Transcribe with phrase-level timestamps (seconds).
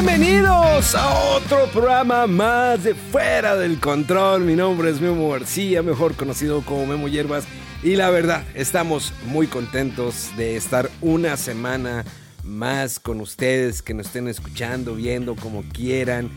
[0.00, 4.42] Bienvenidos a otro programa más de Fuera del Control.
[4.42, 7.46] Mi nombre es Memo García, mejor conocido como Memo Hierbas.
[7.82, 12.04] Y la verdad, estamos muy contentos de estar una semana
[12.44, 16.30] más con ustedes, que nos estén escuchando, viendo como quieran.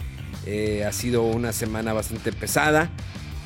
[0.48, 2.90] Eh, ha sido una semana bastante pesada.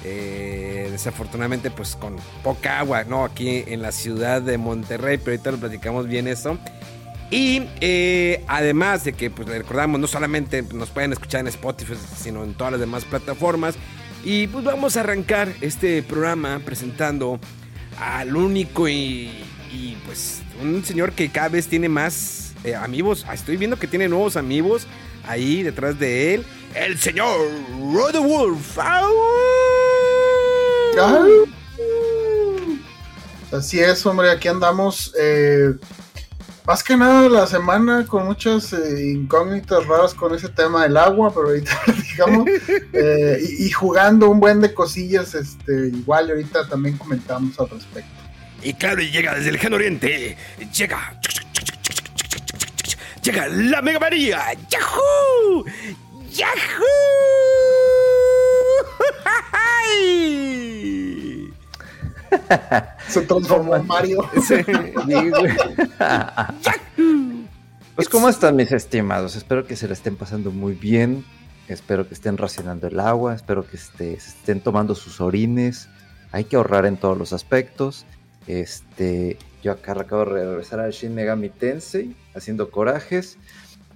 [0.05, 3.25] Eh, desafortunadamente, pues con poca agua, ¿no?
[3.25, 6.57] Aquí en la ciudad de Monterrey, pero ahorita lo platicamos bien esto.
[7.31, 12.43] Y eh, además de que, pues recordamos, no solamente nos pueden escuchar en Spotify, sino
[12.43, 13.75] en todas las demás plataformas.
[14.23, 17.39] Y pues vamos a arrancar este programa presentando
[17.99, 19.31] al único y,
[19.71, 23.25] y pues un señor que cada vez tiene más eh, amigos.
[23.27, 24.87] Ah, Estoy viendo que tiene nuevos amigos
[25.27, 26.45] ahí detrás de él.
[26.73, 27.37] El señor
[27.93, 28.77] Rod Wolf.
[28.79, 29.13] ¡Au!
[31.01, 31.53] Ay.
[33.51, 35.13] Así es, hombre, aquí andamos.
[35.19, 35.73] eh,
[36.67, 41.31] más que nada la semana con muchas eh, incógnitas raras con ese tema del agua,
[41.33, 41.71] pero ahorita
[42.11, 42.47] digamos,
[42.93, 48.09] eh, y, y jugando un buen de cosillas, este, igual ahorita también comentamos al respecto.
[48.65, 50.37] Y claro, y llega desde el lejano oriente.
[50.75, 51.19] Llega.
[53.21, 54.41] Llega la Mega María.
[54.69, 55.65] ¡Yahoo!
[56.31, 57.24] ¡Yahoo!
[63.07, 64.29] Se transformó en Mario.
[67.95, 69.37] Pues ¿cómo están mis estimados?
[69.37, 71.23] Espero que se la estén pasando muy bien.
[71.69, 73.33] Espero que estén racionando el agua.
[73.33, 75.87] Espero que este, se estén tomando sus orines.
[76.33, 78.05] Hay que ahorrar en todos los aspectos.
[78.47, 83.37] Este, yo acá acabo de regresar a Shin Megami Tensei haciendo corajes.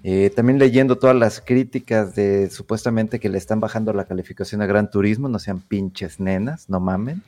[0.04, 4.66] Eh, también leyendo todas las críticas de supuestamente que le están bajando la calificación a
[4.66, 5.28] Gran Turismo.
[5.28, 7.22] No sean pinches nenas, no mamen.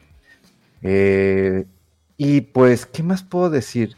[0.82, 1.66] Eh,
[2.18, 3.96] y pues, ¿qué más puedo decir?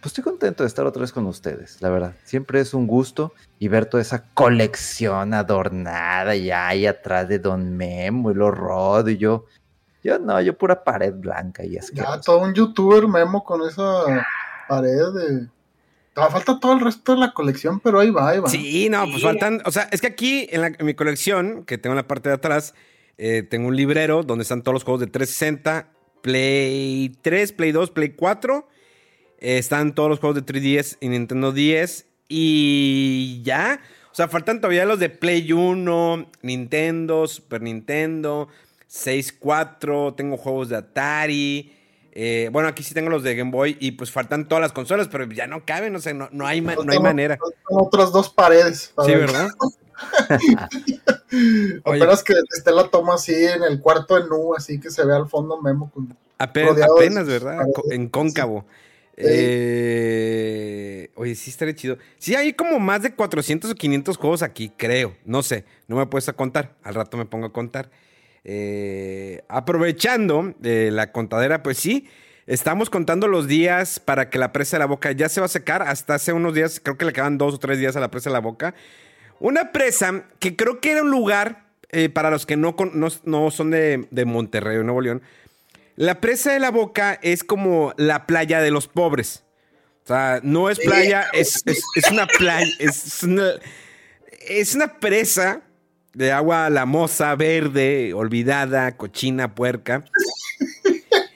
[0.00, 2.14] Pues estoy contento de estar otra vez con ustedes, la verdad.
[2.24, 7.76] Siempre es un gusto y ver toda esa colección adornada y ahí atrás de Don
[7.76, 9.46] Memo y los Rod y yo.
[10.04, 12.20] Yo no, yo pura pared blanca y Ya asquerosa.
[12.20, 14.24] todo un youtuber memo con esa
[14.68, 15.48] pared de.
[16.14, 18.48] Falta todo el resto de la colección, pero ahí va, ahí va.
[18.48, 19.60] Sí, no, pues faltan.
[19.66, 22.28] O sea, es que aquí en, la- en mi colección, que tengo en la parte
[22.30, 22.74] de atrás,
[23.18, 25.88] eh, tengo un librero donde están todos los juegos de 360,
[26.22, 28.68] Play 3, Play 2, Play 4.
[29.38, 32.06] eh, están todos los juegos de 3DS y Nintendo 10.
[32.28, 33.80] Y ya.
[34.10, 38.48] O sea, faltan todavía los de Play 1, Nintendo, Super Nintendo,
[38.88, 40.14] 64.
[40.14, 41.72] Tengo juegos de Atari.
[42.12, 43.76] eh, bueno, aquí sí tengo los de Game Boy.
[43.78, 45.94] Y pues faltan todas las consolas, pero ya no caben.
[45.94, 47.36] O sea, no, no hay, no hay manera.
[47.36, 48.92] faltan otras dos paredes.
[49.04, 49.18] Sí, ver.
[49.20, 49.48] ¿verdad?
[51.84, 55.14] Apenas que esté la toma así en el cuarto de nu, así que se ve
[55.14, 57.56] al fondo Memo con Apenas, apenas, ¿verdad?
[57.56, 57.92] paredes.
[57.92, 58.66] En cóncavo.
[59.16, 59.24] Sí.
[59.26, 61.96] Eh, oye, sí estaría chido.
[62.18, 65.16] Sí, hay como más de 400 o 500 juegos aquí, creo.
[65.24, 66.74] No sé, no me he puesto a contar.
[66.82, 67.90] Al rato me pongo a contar.
[68.44, 72.06] Eh, aprovechando eh, la contadera, pues sí,
[72.46, 75.48] estamos contando los días para que la presa de la boca ya se va a
[75.48, 75.80] secar.
[75.80, 78.28] Hasta hace unos días, creo que le quedan dos o tres días a la presa
[78.28, 78.74] de la boca.
[79.40, 83.50] Una presa que creo que era un lugar, eh, para los que no, no, no
[83.50, 85.22] son de, de Monterrey o Nuevo León,
[85.96, 89.44] la presa de la boca es como la playa de los pobres.
[90.04, 93.50] O sea, no es playa, es, es- es una playa, es una,
[94.48, 95.62] es una presa
[96.14, 100.04] de agua lamosa, verde, olvidada, cochina, puerca.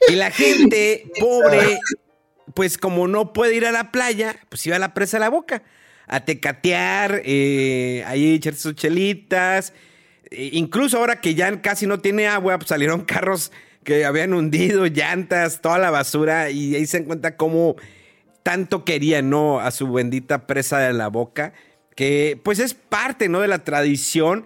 [0.08, 1.78] Y la gente pobre,
[2.54, 5.28] pues como no puede ir a la playa, pues iba a la presa de la
[5.30, 5.62] boca.
[6.12, 9.72] A tecatear, eh, ahí echarse sus chelitas.
[10.30, 13.52] Eh, incluso ahora que ya casi no tiene agua, pues salieron carros
[13.84, 16.50] que habían hundido, llantas, toda la basura.
[16.50, 17.76] Y ahí se encuentra cómo
[18.42, 19.60] tanto querían, ¿no?
[19.60, 21.52] A su bendita presa de la boca.
[21.94, 23.40] Que pues es parte, ¿no?
[23.40, 24.44] De la tradición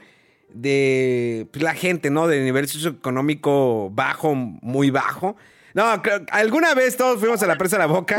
[0.53, 2.29] de pues, la gente, ¿no?
[2.29, 5.37] De nivel socioeconómico bajo, muy bajo.
[5.75, 6.01] No,
[6.31, 8.19] alguna vez todos fuimos a la presa de la boca.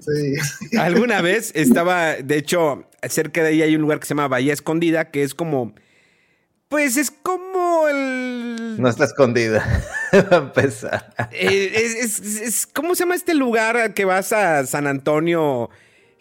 [0.00, 0.76] Sí.
[0.78, 4.52] Alguna vez estaba, de hecho, cerca de ahí hay un lugar que se llama Bahía
[4.52, 5.72] Escondida, que es como.
[6.68, 8.76] Pues es como el.
[8.80, 9.64] No está escondida.
[10.32, 11.14] Va a empezar.
[11.32, 15.70] Eh, es, es- es- ¿Cómo se llama este lugar que vas a San Antonio?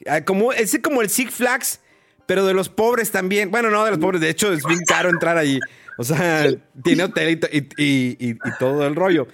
[0.08, 1.80] Ah, Como, es como el Six Flags,
[2.26, 3.52] pero de los pobres también.
[3.52, 5.60] Bueno, no de los pobres, de hecho es bien caro entrar allí.
[5.98, 6.48] O sea,
[6.84, 9.28] tiene hotel y, to- y- y- y- y todo el rollo.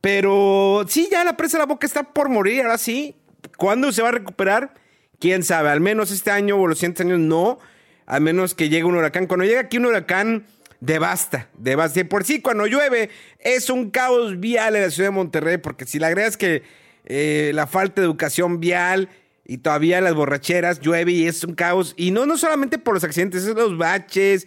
[0.00, 3.16] Pero sí, ya la presa de la boca está por morir, ahora sí.
[3.56, 4.74] ¿Cuándo se va a recuperar?
[5.18, 7.58] Quién sabe, al menos este año o los siguientes años no,
[8.06, 9.26] a menos que llegue un huracán.
[9.26, 10.46] Cuando llega aquí un huracán,
[10.80, 12.00] devasta, devasta.
[12.00, 15.84] De por sí, cuando llueve, es un caos vial en la ciudad de Monterrey, porque
[15.84, 16.62] si le agregas que
[17.04, 19.10] eh, la falta de educación vial
[19.44, 21.94] y todavía las borracheras, llueve y es un caos.
[21.98, 24.46] Y no, no solamente por los accidentes, es los baches,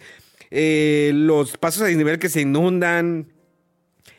[0.50, 3.28] eh, los pasos a desnivel que se inundan.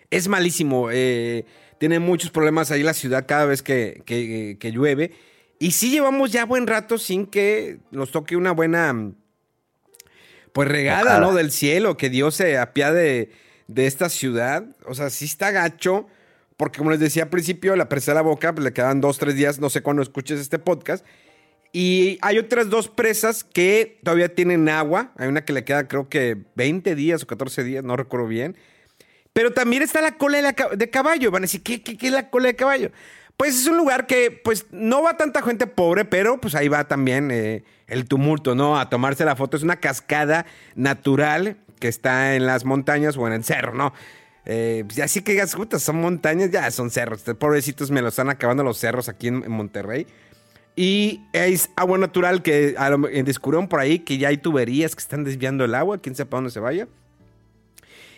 [0.09, 0.89] Es malísimo.
[0.91, 1.45] eh,
[1.77, 5.11] tiene muchos problemas ahí la ciudad cada vez que, que- que llueve.
[5.59, 9.15] Y sí llevamos ya buen rato sin que nos toque una buena, mm,
[10.53, 11.19] pues regada.
[11.19, 11.33] ¿no?
[11.33, 13.29] Del cielo, que Dios se apiade
[13.67, 14.65] de esta ciudad.
[14.85, 16.07] O sea, sí está gacho,
[16.57, 19.17] porque como les decía al principio, la presa de la boca, pues le quedan dos,
[19.17, 21.05] tres días, no sé cuándo escuches este podcast.
[21.73, 25.11] Y hay otras dos presas que todavía tienen agua.
[25.17, 28.55] Hay una que le queda creo que 20 días o 14 días, no recuerdo bien.
[29.35, 31.29] Pero también está la cola de, caballo.
[31.29, 32.91] Van a decir, ¿qué, qué, qué es la cola de caballo?
[33.35, 36.87] Pues es un lugar que, pues, no va tanta gente pobre, pero pues ahí va
[36.87, 38.79] también eh, el tumulto, ¿no?
[38.79, 39.57] A tomarse la foto.
[39.57, 40.45] Es una cascada
[40.75, 43.91] natural que está en las montañas o en el cerro, ¿no?
[44.45, 47.23] Eh, pues, así que digas, son montañas, ya son cerros.
[47.37, 50.07] Pobrecitos me lo están acabando los cerros aquí en, Monterrey.
[50.77, 52.73] Y es agua natural que
[53.25, 56.51] descubrieron por ahí que ya hay tuberías que están desviando el agua, quién sepa dónde
[56.51, 56.87] se vaya.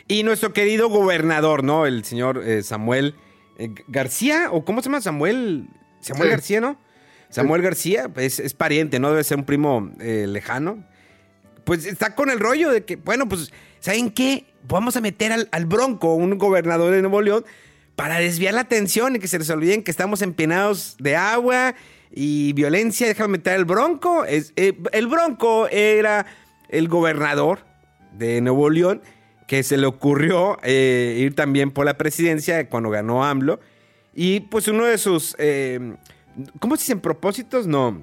[0.08, 1.86] Y nuestro querido gobernador, ¿no?
[1.86, 3.16] El señor eh, Samuel
[3.58, 5.02] eh, García, o ¿cómo se llama?
[5.02, 5.68] Samuel.
[6.00, 6.32] Samuel Sí.
[6.32, 6.80] García, ¿no?
[7.30, 9.10] Samuel García es, es pariente, ¿no?
[9.10, 10.84] Debe ser un primo eh, lejano.
[11.66, 13.52] Pues está con el rollo de que, bueno, pues,
[13.82, 14.46] ¿saben qué?
[14.66, 17.44] Vamos a meter al, al Bronco, un gobernador de Nuevo León,
[17.98, 21.76] para desviar la atención y que se les olviden que estamos empenados de agua
[22.12, 23.08] y violencia.
[23.08, 24.24] Déjame meter al Bronco.
[24.24, 26.26] Es, el Bronco era
[26.70, 27.66] el gobernador
[28.14, 29.02] de Nuevo León
[29.48, 33.60] que se le ocurrió eh, ir también por la presidencia cuando ganó AMLO.
[34.14, 35.96] Y pues uno de sus, eh,
[36.60, 37.00] ¿cómo se dicen?
[37.00, 38.02] Propósitos, no.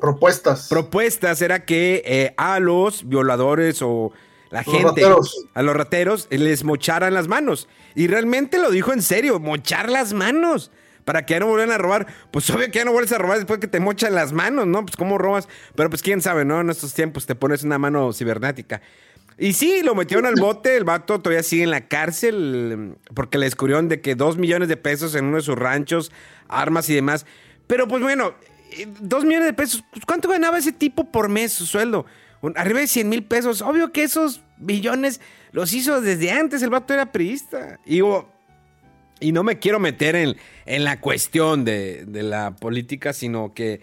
[0.00, 0.68] Propuestas.
[0.68, 4.12] Propuestas era que eh, a los violadores o
[4.50, 5.46] la Los gente, rateros.
[5.54, 7.68] a los rateros, les mocharan las manos.
[7.94, 10.70] Y realmente lo dijo en serio, mochar las manos.
[11.04, 12.06] Para que ya no vuelvan a robar.
[12.30, 14.86] Pues obvio que ya no vuelves a robar después que te mochan las manos, ¿no?
[14.86, 15.48] Pues cómo robas.
[15.74, 16.62] Pero pues quién sabe, ¿no?
[16.62, 18.80] En estos tiempos te pones una mano cibernética.
[19.38, 23.46] Y sí, lo metieron al bote, el vato todavía sigue en la cárcel porque le
[23.46, 26.12] descubrieron de que dos millones de pesos en uno de sus ranchos,
[26.48, 27.26] armas y demás.
[27.66, 28.34] Pero pues bueno,
[28.72, 32.06] eh, dos millones de pesos, pues, ¿cuánto ganaba ese tipo por mes su sueldo?
[32.56, 33.62] Arriba de 100 mil pesos.
[33.62, 35.20] Obvio que esos millones
[35.52, 37.80] los hizo desde antes, el vato era priista.
[37.86, 38.00] Y,
[39.20, 43.80] y no me quiero meter en, en la cuestión de, de la política, sino que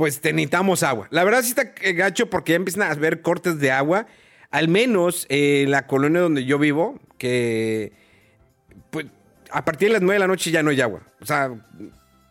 [0.00, 1.08] pues necesitamos agua.
[1.10, 4.06] La verdad sí está eh, gacho porque ya empiezan a ver cortes de agua.
[4.50, 7.92] Al menos eh, la colonia donde yo vivo, que
[8.90, 9.06] pues
[9.50, 11.02] a partir de las 9 de la noche ya no hay agua.
[11.20, 11.52] O sea,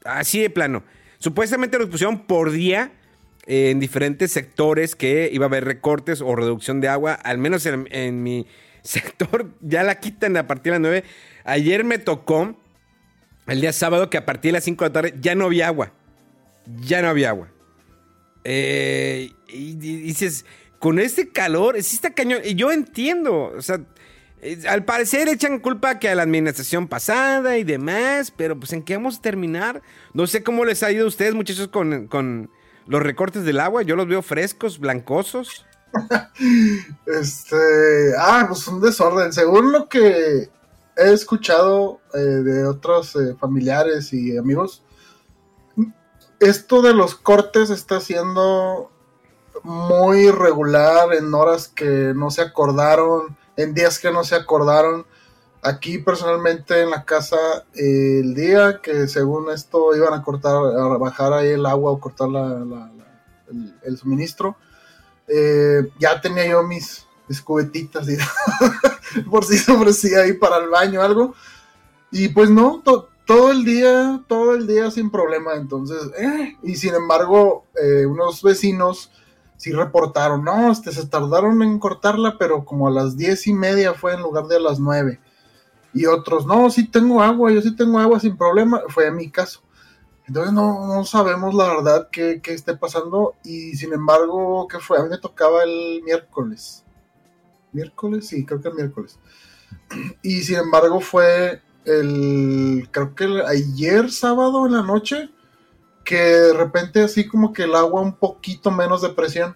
[0.06, 0.83] así de plano.
[1.18, 2.92] Supuestamente los pusieron por día
[3.45, 7.14] en diferentes sectores que iba a haber recortes o reducción de agua.
[7.14, 8.47] Al menos en, en mi
[8.83, 11.04] sector ya la quitan a partir de las 9.
[11.45, 12.56] Ayer me tocó
[13.47, 15.68] el día sábado que a partir de las 5 de la tarde ya no había
[15.68, 15.94] agua.
[16.81, 17.49] Ya no había agua.
[18.44, 20.45] Eh, y dices,
[20.80, 22.42] con este calor, sí está cañón.
[22.44, 23.81] Y yo entiendo, o sea,
[24.42, 28.83] eh, al parecer echan culpa que a la administración pasada y demás, pero pues en
[28.83, 29.81] qué vamos a terminar.
[30.14, 32.50] No sé cómo les ha ido a ustedes, muchachos, con, con
[32.88, 33.83] los recortes del agua.
[33.83, 35.66] Yo los veo frescos, blancosos.
[37.06, 37.57] Este,
[38.18, 39.33] ah, pues un desorden.
[39.33, 40.50] Según lo que
[40.95, 44.83] he escuchado eh, de otros eh, familiares y amigos,
[46.40, 48.92] esto de los cortes está siendo
[49.63, 55.06] muy irregular en horas que no se acordaron, en días que no se acordaron.
[55.61, 57.37] Aquí personalmente en la casa,
[57.75, 62.30] el día que según esto iban a cortar, a bajar ahí el agua o cortar
[62.30, 64.56] la- la- la- el- el suministro,
[65.28, 68.18] eh, ya tenía yo mis, mis cubetitas y
[69.30, 71.33] por si se ofrecía ahí para el baño algo.
[72.11, 75.54] Y pues no, to- todo el día, todo el día sin problema.
[75.56, 79.11] Entonces, eh, y sin embargo, eh, unos vecinos
[79.59, 83.94] sí reportaron, no, este, se tardaron en cortarla, pero como a las diez y media
[83.94, 85.19] fue en lugar de a las nueve.
[85.94, 89.61] y otros, no, sí tengo agua, yo sí tengo agua sin problema, fue mi caso.
[90.28, 94.99] Entonces no, no sabemos la verdad qué, qué, esté pasando y sin embargo, ¿qué fue?
[94.99, 96.85] A mí me tocaba el miércoles.
[97.73, 98.28] ¿Miércoles?
[98.28, 99.19] Sí, creo que el miércoles.
[100.21, 105.31] Y sin embargo fue el, creo que ayer sábado en la noche,
[106.03, 109.56] que de repente así como que el agua un poquito menos de presión.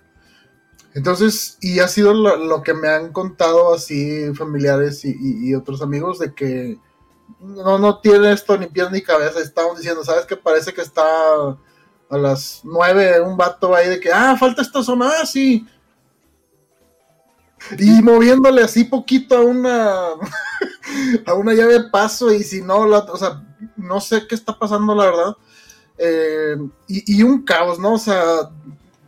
[0.93, 6.35] Entonces, y ha sido lo, que me han contado así familiares y, otros amigos de
[6.35, 6.77] que
[7.39, 9.39] no, no tiene esto ni pies ni cabeza.
[9.39, 10.37] Estamos diciendo, ¿sabes qué?
[10.37, 11.03] Parece que está
[12.09, 15.65] a las nueve un vato ahí de que, ah, falta esta zona, ah, sí.
[17.79, 20.09] Y moviéndole así poquito a una,
[21.25, 23.41] a una llave de paso y si no, la, o sea,
[23.77, 25.37] no sé qué está pasando, la verdad.
[26.05, 26.57] Eh,
[26.87, 27.93] y, y, un caos, ¿no?
[27.93, 28.49] O sea,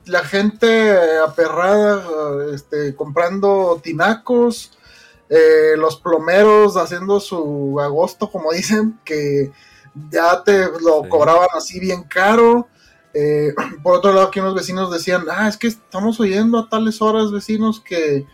[0.06, 4.72] la gente aperrada, este, comprando tinacos,
[5.30, 9.52] eh, los plomeros haciendo su agosto, como dicen, que
[10.10, 12.68] ya te lo cobraban así bien caro.
[13.14, 17.02] Eh, por otro lado, aquí unos vecinos decían, ah, es que estamos oyendo a tales
[17.02, 18.26] horas, vecinos, que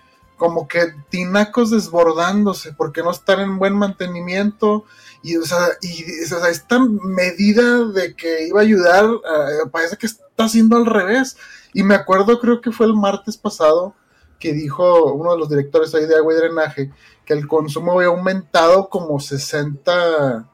[0.41, 4.85] como que tinacos desbordándose porque no están en buen mantenimiento.
[5.21, 6.03] Y, o sea, y,
[6.49, 11.37] esta medida de que iba a ayudar, eh, parece que está haciendo al revés.
[11.75, 13.93] Y me acuerdo, creo que fue el martes pasado,
[14.39, 16.91] que dijo uno de los directores ahí de agua y drenaje,
[17.23, 20.49] que el consumo había aumentado como 60,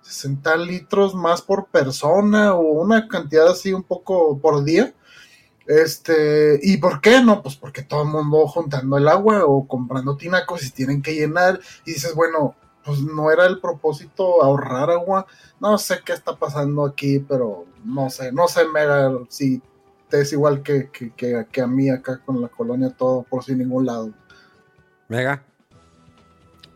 [0.00, 4.94] 60 litros más por persona o una cantidad así un poco por día.
[5.66, 7.42] Este, ¿y por qué no?
[7.42, 11.60] Pues porque todo el mundo juntando el agua o comprando tinacos y tienen que llenar.
[11.86, 12.54] Y dices, bueno,
[12.84, 15.26] pues no era el propósito ahorrar agua.
[15.60, 19.62] No sé qué está pasando aquí, pero no sé, no sé, Mega, si
[20.10, 24.12] es igual que, que, a mí acá con la colonia todo por sin ningún lado.
[25.08, 25.42] Mega.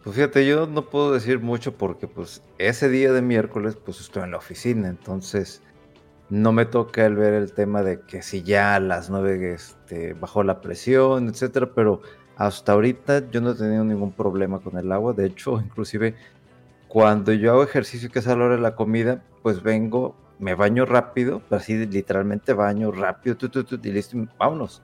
[0.02, 4.22] Pues fíjate, yo no puedo decir mucho porque pues ese día de miércoles pues estoy
[4.22, 5.62] en la oficina, entonces
[6.30, 10.42] no me toca el ver el tema de que si ya las nueve este, bajó
[10.42, 12.02] la presión, etcétera, pero
[12.36, 16.14] hasta ahorita yo no he tenido ningún problema con el agua, de hecho, inclusive
[16.88, 20.54] cuando yo hago ejercicio que es a la hora de la comida, pues vengo me
[20.54, 23.36] baño rápido, así literalmente baño rápido,
[23.82, 24.82] y listo, vámonos.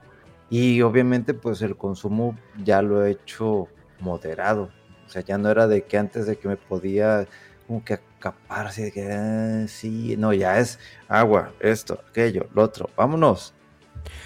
[0.50, 3.68] Y obviamente pues el consumo ya lo he hecho
[4.00, 4.70] moderado.
[5.06, 7.26] O sea, ya no era de que antes de que me podía
[7.66, 10.78] como que acaparse, de que ah, sí, no, ya es
[11.09, 13.54] agua, esto, aquello, lo otro, vámonos.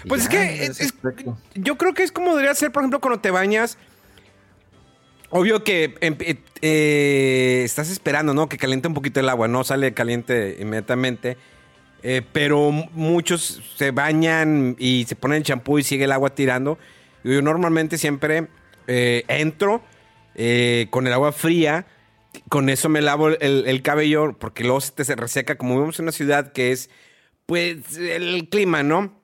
[0.07, 0.71] pues es que
[1.55, 3.77] yo creo que es como debería ser, por ejemplo, cuando te bañas
[5.31, 8.49] Obvio que em, eh, eh, estás esperando, ¿no?
[8.49, 11.37] Que caliente un poquito el agua, no sale caliente inmediatamente.
[12.01, 16.79] Eh, pero muchos se bañan y se ponen el champú y sigue el agua tirando.
[17.23, 18.47] Yo normalmente siempre
[18.87, 19.83] entro
[20.89, 21.85] con el agua fría,
[22.49, 26.05] con eso me lavo el, cabello, porque luego se te se reseca, como vivimos en
[26.05, 26.89] una ciudad que es,
[27.45, 29.17] pues, el clima, ¿no?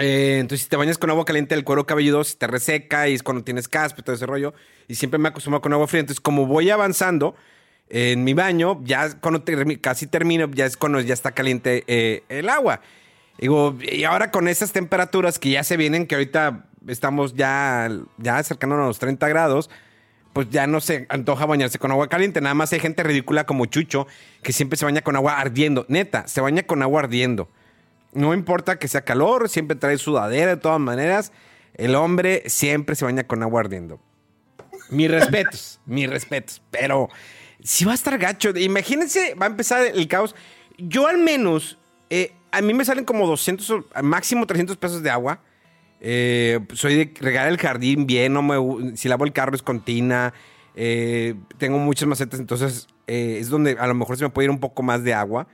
[0.00, 3.24] entonces, si te bañas con agua caliente, el cuero cabelludo se te reseca y es
[3.24, 4.54] cuando tienes caspa y todo ese rollo
[4.88, 6.00] y siempre me acostumbro con agua fría.
[6.00, 7.36] Entonces, como voy avanzando
[7.88, 9.44] en mi baño, ya cuando
[9.80, 12.80] casi termino, ya es cuando ya está caliente eh, el agua.
[13.38, 18.38] Digo, y ahora con esas temperaturas que ya se vienen, que ahorita estamos ya, ya
[18.38, 19.70] acercándonos a los 30 grados,
[20.32, 22.40] pues ya no se antoja bañarse con agua caliente.
[22.40, 24.06] Nada más hay gente ridícula como Chucho,
[24.42, 25.84] que siempre se baña con agua ardiendo.
[25.88, 27.48] Neta, se baña con agua ardiendo.
[28.12, 31.32] No importa que sea calor, siempre trae sudadera de todas maneras.
[31.74, 34.00] El hombre siempre se baña con agua ardiendo.
[34.90, 36.62] Mis respetos, mis respetos.
[36.70, 37.08] Pero
[37.62, 38.50] si va a estar gacho.
[38.56, 40.34] Imagínense, va a empezar el caos.
[40.78, 41.78] Yo al menos,
[42.10, 45.40] eh, a mí me salen como 200, máximo 300 pesos de agua.
[46.00, 49.84] Eh, soy de regar el jardín bien, no me, si lavo el carro es con
[49.84, 50.32] tina.
[50.74, 54.60] Eh, tengo muchas macetas, entonces es donde a lo mejor se me puede ir un
[54.60, 55.48] poco más de agua.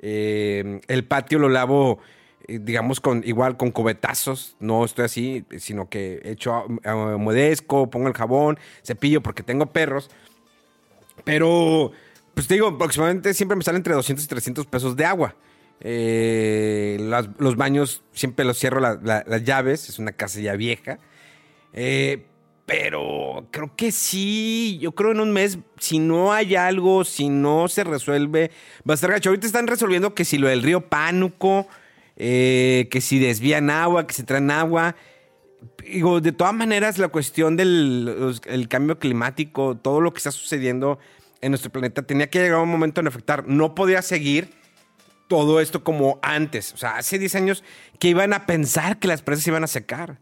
[0.00, 2.00] el patio lo lavo
[2.46, 4.56] eh, digamos, con igual con cubetazos.
[4.60, 6.66] No estoy así, sino que echo
[7.18, 10.10] modesco, pongo el jabón, cepillo porque tengo perros.
[11.24, 11.92] Pero,
[12.34, 15.36] pues te digo, aproximadamente siempre me sale entre 200 y 300 pesos de agua.
[15.86, 16.96] Eh,
[17.38, 20.98] los baños siempre los cierro las llaves, es una casa ya vieja.
[21.74, 22.24] Eh,
[22.64, 27.68] pero creo que sí, yo creo en un mes, si no hay algo, si no
[27.68, 28.50] se resuelve,
[28.88, 29.28] va a estar gacho.
[29.28, 31.68] Ahorita están resolviendo que si lo del río Pánuco,
[32.16, 34.96] eh, que si desvían agua, que se traen agua.
[35.84, 40.98] Digo, de todas maneras, la cuestión del cambio climático, todo lo que está sucediendo
[41.42, 43.46] en nuestro planeta, tenía que llegar un momento en afectar.
[43.46, 44.63] No podía seguir
[45.28, 46.72] todo esto como antes.
[46.72, 47.64] O sea, hace 10 años
[47.98, 50.18] que iban a pensar que las presas iban a secar.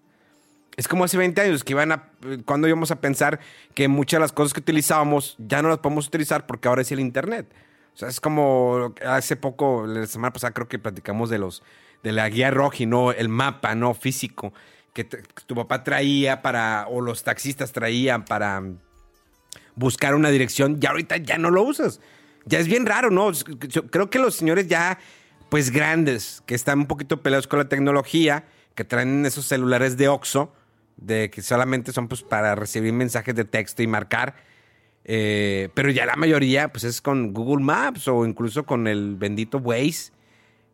[0.77, 2.11] Es como hace 20 años que iban a.
[2.45, 3.41] Cuando íbamos a pensar
[3.75, 6.93] que muchas de las cosas que utilizábamos ya no las podemos utilizar porque ahora es
[6.93, 7.53] el Internet.
[7.95, 11.63] O sea, es como hace poco, la semana pasada creo que platicamos de los
[12.03, 13.13] de la guía roja, ¿no?
[13.13, 13.93] El mapa, ¿no?
[13.93, 14.53] Físico
[14.93, 18.63] que, que tu papá traía para, o los taxistas traían para
[19.75, 22.01] buscar una dirección, ya ahorita ya no lo usas.
[22.47, 23.31] Ya es bien raro, ¿no?
[23.91, 24.99] Creo que los señores ya,
[25.49, 28.45] pues grandes, que están un poquito peleados con la tecnología,
[28.75, 30.53] que traen esos celulares de Oxxo,
[30.97, 34.35] de que solamente son pues para recibir mensajes de texto y marcar.
[35.05, 39.59] eh, pero ya la mayoría, pues es con Google Maps o incluso con el bendito
[39.59, 40.13] Waze,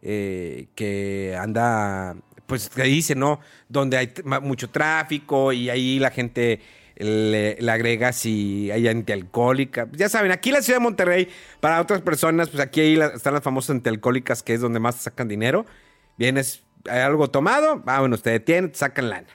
[0.02, 2.14] eh, que anda,
[2.46, 3.40] pues que dice, ¿no?
[3.68, 6.60] Donde hay mucho tráfico y ahí la gente
[6.98, 9.88] le, agrega si hay antialcohólica.
[9.92, 11.28] Ya saben, aquí en la ciudad de Monterrey,
[11.60, 15.64] para otras personas, pues aquí están las famosas antialcohólicas, que es donde más sacan dinero.
[16.16, 19.28] Vienes, hay algo tomado, ah, bueno, te detienen, te sacan lana.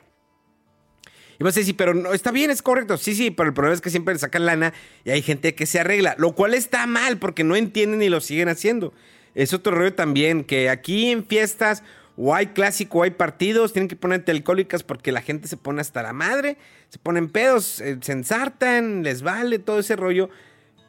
[1.39, 2.97] Y vas a decir, pero no, está bien, es correcto.
[2.97, 5.65] Sí, sí, pero el problema es que siempre le sacan lana y hay gente que
[5.65, 8.93] se arregla, lo cual está mal porque no entienden y lo siguen haciendo.
[9.35, 11.83] Es otro rollo también, que aquí en fiestas
[12.17, 15.81] o hay clásico o hay partidos, tienen que poner alcohólicas porque la gente se pone
[15.81, 16.57] hasta la madre,
[16.89, 20.29] se ponen pedos, eh, se ensartan, les vale todo ese rollo.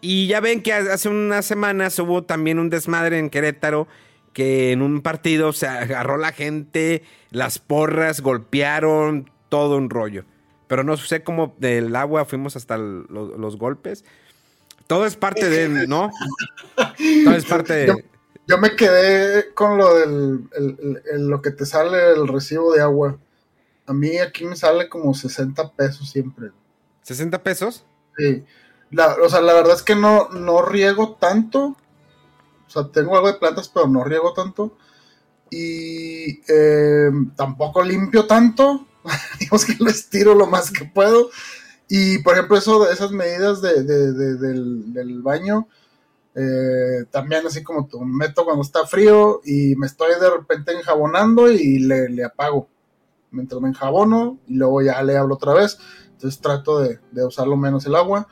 [0.00, 3.88] Y ya ven que hace unas semanas hubo también un desmadre en Querétaro
[4.34, 10.24] que en un partido se agarró la gente, las porras, golpearon, todo un rollo.
[10.66, 14.04] Pero no sé cómo del agua fuimos hasta el- lo- los golpes.
[14.86, 16.10] Todo es parte de, ¿no?
[17.24, 18.04] Todo es parte de...
[18.46, 22.72] Yo, me quedé con lo del el- el- el- lo que te sale el recibo
[22.72, 23.18] de agua.
[23.86, 26.50] A mí aquí me sale como 60 pesos siempre.
[27.06, 27.84] ¿60 pesos?
[28.18, 28.44] Sí.
[28.90, 31.76] La, o sea, la verdad es que no, no riego tanto.
[32.66, 34.76] O sea, tengo algo de plantas, pero no riego tanto.
[35.50, 38.86] Y eh, tampoco limpio tanto.
[39.40, 41.30] Digamos que lo estiro lo más que puedo.
[41.88, 45.68] Y por ejemplo, eso, esas medidas de, de- de- del, del baño,
[46.34, 50.72] eh, también así como tú, me meto cuando está frío y me estoy de repente
[50.72, 52.68] enjabonando y le, le apago.
[53.30, 55.78] Mientras me enjabono y luego ya le hablo otra vez.
[56.12, 58.28] Entonces trato de, de usarlo menos el agua.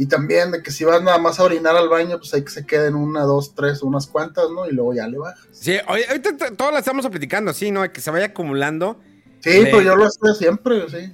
[0.00, 2.50] Y también de que si vas nada más a orinar al baño, pues hay que
[2.50, 4.66] se queden una, dos, tres, unas cuantas, ¿no?
[4.66, 5.46] Y luego ya le bajas.
[5.50, 7.90] Sí, ahorita todas las estamos platicando, sí, ¿no?
[7.92, 9.00] Que se vaya acumulando.
[9.40, 11.12] Sí, Le- pero yo lo hacía siempre, sí.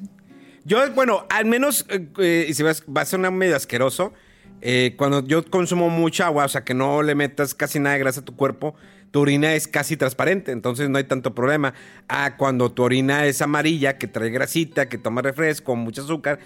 [0.64, 4.12] Yo, bueno, al menos, eh, eh, y si vas, va a ser una medio asqueroso,
[4.60, 8.00] eh, cuando yo consumo mucha agua, o sea, que no le metas casi nada de
[8.00, 8.74] grasa a tu cuerpo,
[9.10, 11.74] tu orina es casi transparente, entonces no hay tanto problema.
[12.08, 16.38] Ah, cuando tu orina es amarilla, que trae grasita, que toma refresco, mucho azúcar,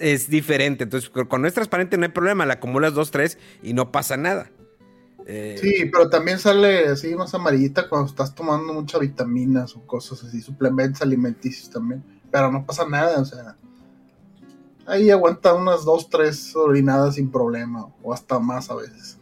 [0.00, 0.84] es diferente.
[0.84, 4.16] Entonces, cu- cuando es transparente no hay problema, la acumulas dos, tres y no pasa
[4.16, 4.50] nada.
[5.26, 10.22] Eh, Sí, pero también sale así más amarillita cuando estás tomando muchas vitaminas o cosas
[10.22, 12.04] así, suplementos alimenticios también.
[12.30, 13.56] Pero no pasa nada, o sea.
[14.86, 19.18] Ahí aguanta unas dos, tres orinadas sin problema, o hasta más a veces.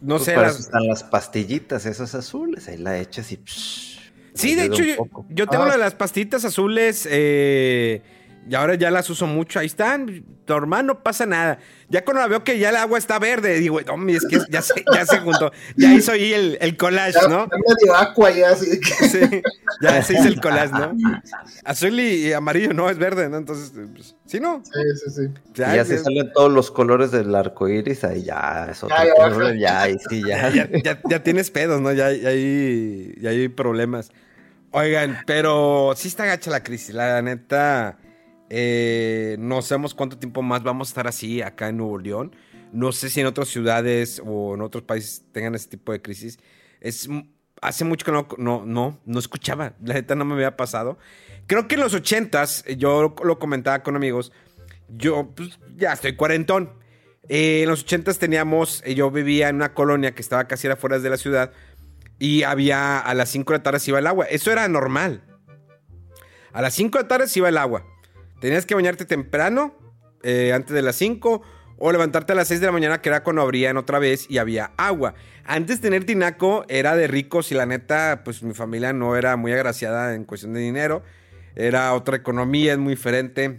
[0.00, 2.68] No Pues sé, para las- están las pastillitas, esas azules.
[2.68, 3.36] Ahí la echas y.
[3.36, 3.96] psh,
[4.34, 4.82] Sí, de hecho,
[5.30, 5.68] yo, tengo Ah.
[5.68, 8.02] la de las pastitas azules eh,
[8.48, 9.58] y ahora ya las uso mucho.
[9.58, 11.58] Ahí están, normal, no pasa nada.
[11.88, 14.62] Ya cuando la veo que ya el agua está verde, digo, hombre, es que ya
[14.62, 15.50] se, ya se juntó.
[15.76, 17.48] Ya hizo ahí el, el collage, Ya, ¿no?
[17.48, 18.94] ya medio aqua ya, así que.
[19.08, 19.42] Sí,
[19.80, 20.96] ya se hizo el collage, ¿no?
[21.64, 23.36] Azul y, amarillo, no, es verde, ¿no?
[23.38, 24.62] Entonces, pues, sí, ¿no?
[24.64, 25.22] Sí, sí, sí.
[25.54, 28.96] Y ya se ya- salen todos los colores del arco iris, ahí ya es otro
[28.96, 30.48] Ya, ya color, ya, ahí sí, ya.
[30.50, 31.92] ya, ya- ya tienes pedos, ¿no?
[31.92, 34.10] Ya, ya hay, ya hay problemas.
[34.72, 36.94] Oigan, pero sí está gacha la crisis.
[36.94, 37.96] La neta,
[38.50, 42.36] eh, no sabemos cuánto tiempo más vamos a estar así acá en Nuevo León.
[42.72, 46.38] No sé si en otras ciudades o en otros países tengan ese tipo de crisis.
[46.80, 47.08] Es,
[47.60, 49.74] hace mucho que no, no, no, no escuchaba.
[49.82, 50.98] La neta no me había pasado.
[51.46, 54.32] Creo que en los ochentas, yo lo comentaba con amigos,
[54.88, 56.72] yo pues, ya estoy cuarentón.
[57.28, 60.98] Eh, en los ochentas teníamos, eh, yo vivía en una colonia que estaba casi afuera
[60.98, 61.52] de la ciudad
[62.18, 64.26] y había a las 5 de la tarde iba el agua.
[64.26, 65.22] Eso era normal.
[66.52, 67.84] A las 5 de la tarde iba el agua.
[68.46, 69.74] Tenías que bañarte temprano,
[70.22, 71.42] eh, antes de las 5,
[71.78, 74.38] o levantarte a las 6 de la mañana, que era cuando abrían otra vez y
[74.38, 75.14] había agua.
[75.44, 79.50] Antes tener tinaco era de ricos y la neta, pues mi familia no era muy
[79.50, 81.02] agraciada en cuestión de dinero.
[81.56, 83.58] Era otra economía, es muy diferente.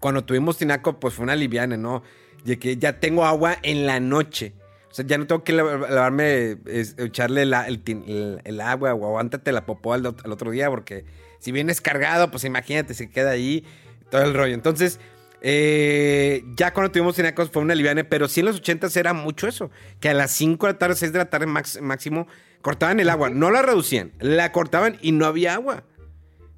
[0.00, 2.02] Cuando tuvimos tinaco, pues fue una liviana, ¿no?
[2.46, 4.54] De que ya tengo agua en la noche.
[4.90, 6.56] O sea, ya no tengo que lav- lavarme,
[6.96, 11.04] echarle el, agua o aguántate la popó al otro día, porque
[11.42, 13.64] si vienes cargado, pues imagínate, se queda ahí
[14.10, 14.54] todo el rollo.
[14.54, 15.00] Entonces,
[15.40, 19.48] eh, ya cuando tuvimos tinacos fue una liviana, pero sí en los 80 era mucho
[19.48, 22.28] eso, que a las 5 de la tarde, 6 de la tarde máximo,
[22.60, 23.28] cortaban el agua.
[23.28, 25.82] No la reducían, la cortaban y no había agua.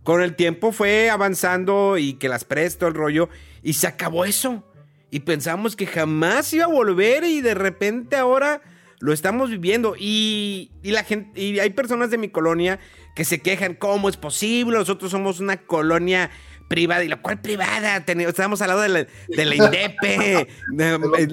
[0.03, 3.31] Con el tiempo fue avanzando y que las presto el rollo
[3.63, 4.71] y se acabó eso.
[5.11, 8.61] Y pensamos que jamás iba a volver y de repente ahora
[9.05, 9.95] lo estamos viviendo.
[9.99, 12.79] Y, y la gente, y hay personas de mi colonia
[13.15, 14.79] que se quejan, ¿cómo es posible?
[14.79, 16.31] Nosotros somos una colonia
[16.69, 17.05] privada.
[17.05, 18.05] ¿Y la cual privada?
[18.07, 20.49] Ten- Estamos al lado de la, de la INDEPE.
[20.73, 21.33] de- los en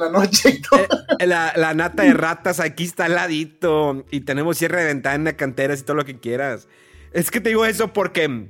[0.00, 0.80] la noche todo.
[1.18, 4.06] eh, la, la nata de ratas aquí está al ladito.
[4.10, 6.66] Y tenemos cierre de ventana, canteras y todo lo que quieras.
[7.12, 8.48] Es que te digo eso porque.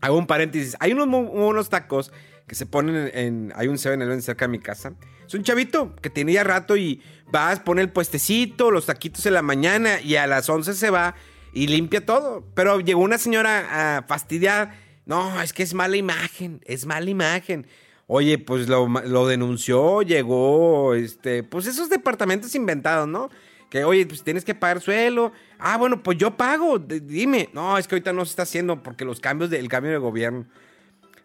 [0.00, 0.76] Hago un paréntesis.
[0.80, 2.12] Hay unos, unos tacos
[2.46, 3.18] que se ponen en.
[3.18, 4.94] en- hay un 7-Eleven cerca de mi casa.
[5.26, 9.34] Es un chavito que tiene ya rato y vas, pone el puestecito, los taquitos en
[9.34, 11.14] la mañana y a las 11 se va
[11.52, 12.44] y limpia todo.
[12.54, 14.74] Pero llegó una señora a fastidiar.
[15.06, 17.66] No, es que es mala imagen, es mala imagen.
[18.06, 23.30] Oye, pues lo, denunció, llegó, este, pues esos departamentos inventados, ¿no?
[23.70, 25.32] Que, oye, pues tienes que pagar suelo.
[25.58, 27.48] Ah, bueno, pues yo pago, dime.
[27.54, 30.44] No, es que ahorita no se está haciendo porque los cambios del cambio de gobierno.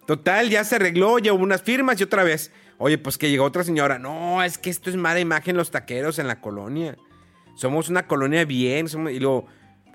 [0.05, 2.51] Total, ya se arregló, llevó unas firmas y otra vez.
[2.79, 3.97] Oye, pues que llegó otra señora.
[3.99, 6.95] No, es que esto es mala imagen los taqueros en la colonia.
[7.55, 8.87] Somos una colonia bien.
[8.87, 9.47] somos- y luego,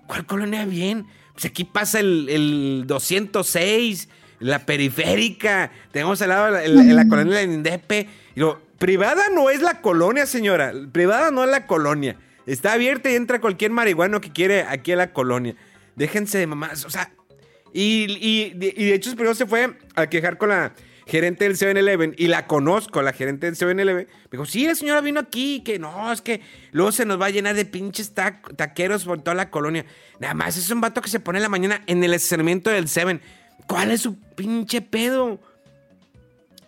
[0.06, 1.06] ¿cuál colonia bien?
[1.32, 4.08] Pues aquí pasa el, el 206,
[4.40, 5.70] la periférica.
[5.92, 8.08] Tenemos al lado la, colonia de la Indepe.
[8.34, 10.72] Y luego, privada no es la colonia, señora.
[10.90, 12.16] Privada no es la colonia.
[12.46, 15.54] Está abierta y entra cualquier marihuano que quiere aquí a la colonia.
[15.94, 16.84] Déjense de mamás.
[16.84, 17.12] O sea,
[17.72, 20.72] y, y- y de hecho, primero se fue a quejar con la
[21.06, 24.06] gerente del 7-Eleven y la conozco, la gerente del 7-Eleven.
[24.06, 27.26] Me dijo, sí, la señora vino aquí, que no, es que luego se nos va
[27.26, 29.84] a llenar de pinches tac- taqueros por toda la colonia.
[30.20, 32.88] Nada más es un vato que se pone en la mañana en el estacionamiento del
[32.88, 33.20] 7.
[33.66, 35.40] ¿Cuál es su pinche pedo?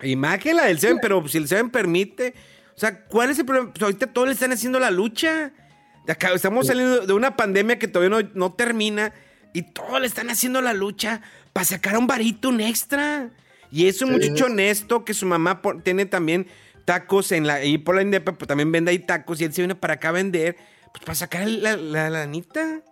[0.02, 2.34] Imagen la del 7, pero si el 7 permite.
[2.76, 3.72] O sea, ¿cuál es el problema?
[3.72, 5.52] Pues ahorita todos le están haciendo la lucha.
[6.06, 9.12] De acá, estamos saliendo de una pandemia que todavía no, no termina
[9.54, 13.30] y todos le están haciendo la lucha para sacar un varito, un extra.
[13.74, 14.14] Y es un Sí.
[14.14, 16.46] muchacho honesto que su mamá tiene también
[16.84, 19.62] tacos en la, y por la Indepe, pues también vende ahí tacos y él se
[19.62, 20.56] viene para acá a vender,
[20.92, 22.82] pues para sacar la, la, la lanita.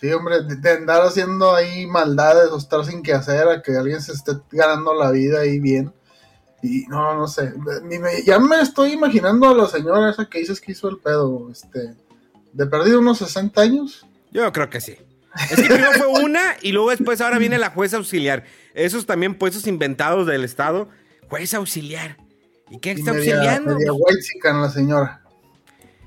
[0.00, 4.00] Sí, hombre, de, andar haciendo ahí maldades o estar sin que hacer a que alguien
[4.00, 5.92] se esté ganando la vida ahí bien.
[6.62, 7.52] Y no, no sé.
[7.82, 11.50] Me- ya me estoy imaginando a la señora esa que dices que hizo el pedo.
[11.50, 11.94] Este,
[12.52, 14.06] de perdido unos 60 años.
[14.30, 14.96] Yo creo que sí.
[15.50, 18.44] Es que primero fue una y luego después ahora viene la jueza auxiliar.
[18.74, 20.88] Esos también puestos inventados del Estado.
[21.28, 22.18] Juez auxiliar.
[22.70, 23.76] ¿Y qué Y está media, auxiliando?
[23.76, 25.22] media la señora.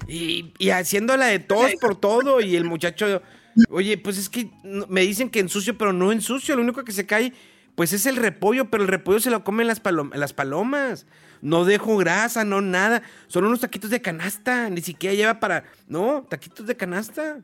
[0.08, 2.42] Y, y haciéndola de todos por todo.
[2.42, 3.22] Y el muchacho,
[3.70, 6.56] oye, pues es que me dicen que ensucio, pero no ensucio.
[6.56, 7.34] Lo único que se cae,
[7.76, 11.08] pues es el repollo, pero el repollo se lo comen las, palom- las palomas.
[11.42, 13.02] No dejo grasa, no nada.
[13.28, 14.70] Son unos taquitos de canasta.
[14.70, 15.66] Ni siquiera lleva para.
[15.88, 17.40] No, taquitos de canasta.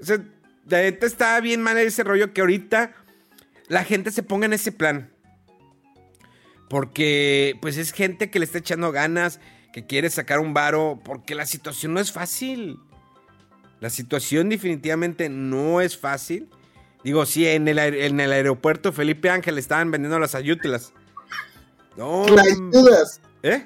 [0.00, 0.18] O sea,
[0.66, 2.92] la neta está bien mal ese rollo que ahorita
[3.68, 5.10] la gente se ponga en ese plan.
[6.68, 9.40] Porque, pues es gente que le está echando ganas,
[9.72, 12.78] que quiere sacar un varo, porque la situación no es fácil.
[13.80, 16.48] La situación definitivamente no es fácil.
[17.02, 20.92] Digo, sí, en el, en el aeropuerto Felipe Ángel estaban vendiendo las ayútilas.
[21.96, 22.24] No.
[22.24, 23.20] Tlayudas.
[23.42, 23.62] ¿Eh?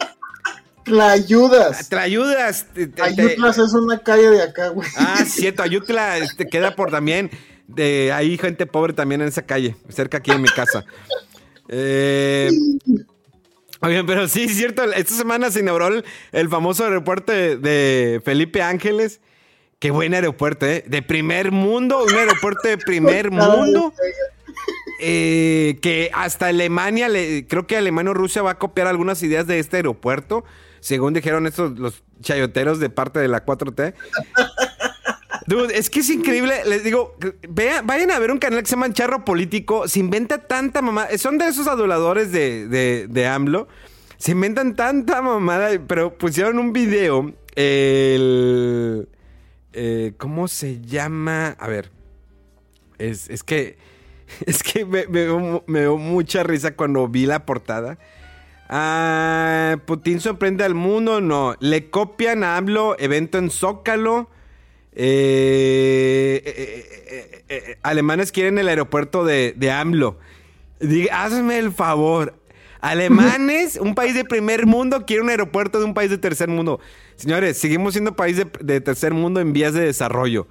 [0.88, 1.88] Tlayudas.
[1.88, 2.66] Te ayudas.
[2.74, 4.88] te- te- te- Ayutlas es una calle de acá, güey.
[4.96, 7.30] Ah, cierto, Ayutla este, queda por también.
[7.66, 10.84] De, hay gente pobre también en esa calle, cerca aquí de mi casa.
[11.68, 12.50] Eh,
[13.82, 18.22] oigan, pero sí, es cierto, esta semana se inauguró el, el famoso aeropuerto de, de
[18.24, 19.20] Felipe Ángeles.
[19.78, 20.82] Qué buen aeropuerto, ¿eh?
[20.86, 23.92] De primer mundo, un aeropuerto de primer mundo.
[25.00, 29.46] eh, que hasta Alemania, le- creo que Alemania o Rusia va a copiar algunas ideas
[29.46, 30.44] de este aeropuerto,
[30.80, 33.94] según dijeron estos los chayoteros de parte de la 4T.
[35.46, 36.62] Dude, es que es increíble.
[36.66, 37.16] Les digo,
[37.48, 39.88] vea- vayan a ver un canal que se llama Charro Político.
[39.88, 41.16] Se inventa tanta mamada.
[41.16, 43.66] Son de esos aduladores de, de, de AMLO.
[44.18, 47.32] Se inventan tanta mamada, pero pusieron un video.
[47.56, 49.06] Eh,
[50.18, 51.56] ¿Cómo se llama?
[51.58, 51.90] A ver.
[52.98, 53.78] Es, es que.
[54.46, 55.26] Es que me, me
[55.66, 57.98] me dio mucha risa cuando vi la portada.
[58.68, 61.54] Ah, Putin sorprende al mundo, no.
[61.60, 64.28] Le copian a AMLO, evento en Zócalo.
[64.92, 70.18] Eh, eh, eh, alemanes quieren el aeropuerto de, de AMLO.
[70.80, 72.34] Diga, hazme el favor.
[72.80, 76.78] Alemanes, un país de primer mundo, quiere un aeropuerto de un país de tercer mundo.
[77.16, 80.46] Señores, seguimos siendo país de, de tercer mundo en vías de desarrollo.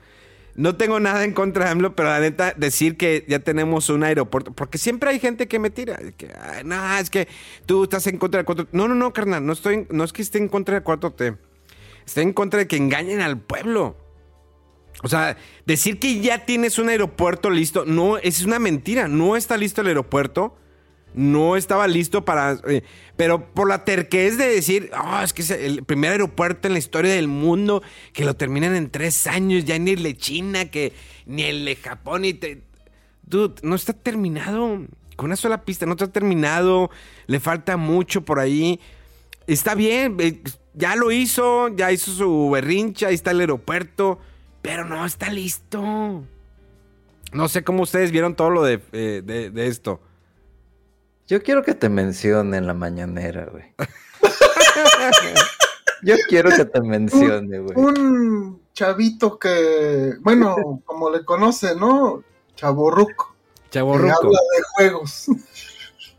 [0.57, 4.03] No tengo nada en contra de AMLO, pero la neta, decir que ya tenemos un
[4.03, 7.27] aeropuerto, porque siempre hay gente que me tira, que, "Ay, no, es que
[7.67, 8.69] tú estás en contra del 4T.
[8.71, 11.37] No, no, no, carnal, no, estoy, no es que esté en contra del 4T.
[12.07, 13.97] Estoy en contra de que engañen al pueblo.
[15.03, 19.07] O sea, decir que ya tienes un aeropuerto listo, no, es una mentira.
[19.07, 20.57] No está listo el aeropuerto.
[21.17, 22.59] No estaba listo para.
[22.67, 22.83] eh,
[23.15, 26.79] pero por la terquez de decir, "Ah, es que es el primer aeropuerto en la
[26.79, 27.81] historia del mundo,
[28.13, 30.93] que lo terminan en tres años, ya ni el de China, que
[31.25, 32.39] ni el de Japón, y.
[33.23, 34.85] Dude, no está terminado.
[35.15, 36.91] Con una sola pista, no está terminado.
[37.25, 38.79] Le falta mucho por ahí.
[39.47, 40.39] Está bien, eh,
[40.75, 44.19] ya lo hizo, ya hizo su berrincha, ahí está el aeropuerto,
[44.61, 46.23] pero no está listo.
[47.33, 49.99] No sé cómo ustedes vieron todo lo de, eh, de esto.
[51.27, 53.65] Yo quiero que te mencione en la mañanera, güey.
[56.03, 57.75] Yo quiero que te mencione, güey.
[57.77, 62.23] Un chavito que, bueno, como le conoce, ¿no?
[62.55, 63.35] Chaborruco.
[63.71, 64.13] Chaborruco.
[64.27, 65.25] habla de juegos.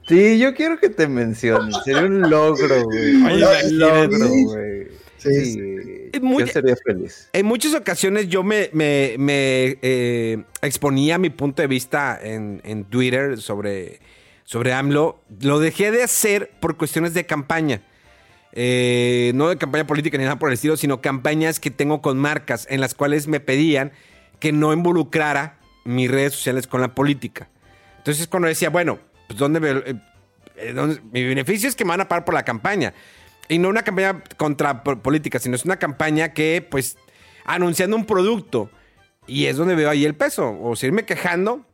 [0.08, 1.70] Sí, yo quiero que te mencione.
[1.84, 3.14] Sería un logro, güey.
[3.14, 4.88] Un logro, güey.
[5.18, 6.10] Sí, Sí, sí.
[6.12, 7.28] Es muy- yo sería feliz.
[7.32, 12.84] En muchas ocasiones yo me, me- me, eh, exponía mi punto de vista en, en
[12.84, 14.00] Twitter sobre,
[14.48, 15.20] sobre AMLO.
[15.42, 17.82] Lo dejé de hacer por cuestiones de campaña.
[18.52, 22.16] Eh, no de campaña política ni nada por el estilo, sino campañas que tengo con
[22.18, 23.92] marcas en las cuales me pedían
[24.40, 27.50] que no involucrara mis redes sociales con la política.
[27.98, 30.00] Entonces cuando decía, bueno, pues ¿dónde me- eh,
[30.56, 32.94] eh, dónde- mi beneficio es que me van a pagar por la campaña.
[33.50, 36.96] Y no una campaña contra po- política, sino es una campaña que, pues,
[37.44, 38.70] anunciando un producto.
[39.26, 40.58] Y es donde veo ahí el peso.
[40.62, 41.66] O seguirme quejando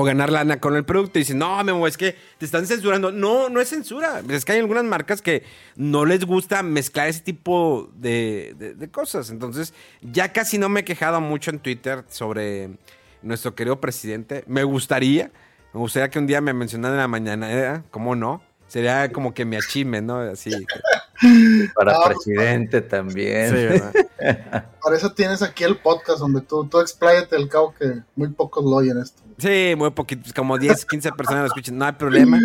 [0.00, 1.18] o ganar lana con el producto.
[1.18, 3.10] Y dicen, no, Memo, es que te están censurando.
[3.10, 4.22] No, no es censura.
[4.28, 5.42] Es que hay algunas marcas que
[5.74, 9.30] no les gusta mezclar ese tipo de, de- de cosas.
[9.30, 12.78] Entonces, ya casi no me he quejado mucho en Twitter sobre
[13.22, 14.44] nuestro querido presidente.
[14.46, 15.32] Me gustaría,
[15.74, 18.40] me gustaría que un día me mencionaran en la mañana, ¿cómo no?
[18.68, 20.18] Sería como que me achime, ¿no?
[20.20, 20.50] Así.
[20.50, 23.48] que- Para presidente también.
[23.48, 23.92] sí, ¿verdad?
[24.82, 28.64] Para eso tienes aquí el podcast donde tú, tú expláyate el cabo que muy pocos
[28.64, 29.22] lo oyen esto.
[29.38, 32.38] Sí, muy poquito, como 10, 15 personas lo escuchan, no hay problema.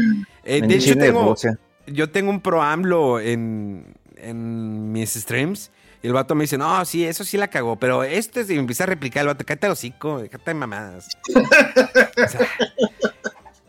[0.43, 1.35] Eh, de hecho, tengo,
[1.87, 5.71] yo tengo un pro AMLO en, en mis streams.
[6.03, 7.77] Y el vato me dice, no, sí, eso sí la cagó.
[7.77, 10.53] Pero esto es, y me empieza a replicar el vato, cállate el hocico, déjate de
[10.53, 11.07] mamadas.
[11.33, 12.47] O sea,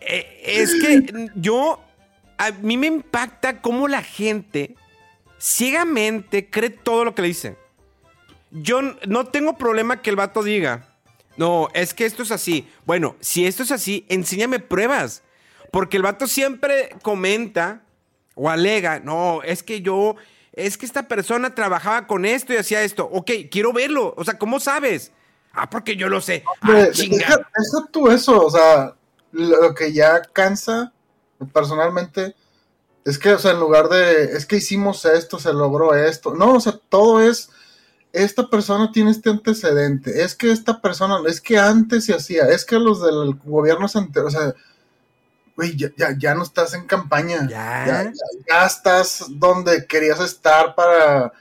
[0.01, 1.81] eh, es que yo,
[2.37, 4.75] a mí me impacta cómo la gente
[5.39, 7.57] ciegamente cree todo lo que le dicen.
[8.51, 10.94] Yo no tengo problema que el vato diga,
[11.37, 12.69] no, es que esto es así.
[12.87, 15.23] Bueno, si esto es así, enséñame pruebas.
[15.71, 17.83] Porque el vato siempre comenta
[18.35, 20.17] o alega, no, es que yo,
[20.53, 23.09] es que esta persona trabajaba con esto y hacía esto.
[23.11, 24.15] Ok, quiero verlo.
[24.17, 25.13] O sea, ¿cómo sabes?
[25.53, 26.45] Ah, porque yo lo sé.
[26.47, 27.17] Ah, Hombre, chinga.
[27.17, 28.95] deja, deja tú eso, o sea,
[29.33, 30.93] lo que ya cansa
[31.53, 32.35] personalmente
[33.05, 36.55] es que, o sea, en lugar de, es que hicimos esto, se logró esto, no,
[36.55, 37.51] o sea, todo es,
[38.15, 42.65] esta persona tiene este antecedente, es que esta persona, es que antes se hacía, es
[42.65, 44.55] que los del gobierno anterior, o sea,
[45.57, 48.13] güey, ya, ya, ya no estás en campaña, Ya.
[48.49, 51.33] ya, estás donde querías estar para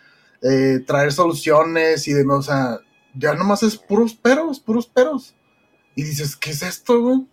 [0.41, 2.79] eh, traer soluciones y demás, o sea,
[3.13, 5.35] ya nomás es puros peros, puros peros.
[5.95, 7.27] Y dices, ¿qué es esto, güey?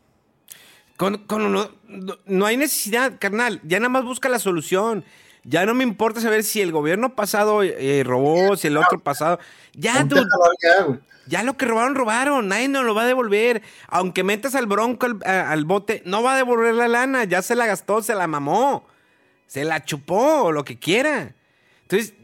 [0.98, 3.61] Con, con- no, no- no hay necesidad, carnal.
[3.64, 5.03] Ya nada más busca la solución.
[5.44, 9.38] Ya no me importa saber si el gobierno pasado eh, robó, si el otro pasado.
[9.74, 12.48] Ya, jalar ya, lo que robaron, robaron.
[12.48, 13.62] Nadie nos lo va a devolver.
[13.88, 17.24] Aunque metas al bronco al, al bote, no va a devolver la lana.
[17.24, 18.85] Ya se la gastó, se la mamó.
[19.46, 21.35] Se la chupó, o lo que quiera.
[21.83, 22.14] Entonces,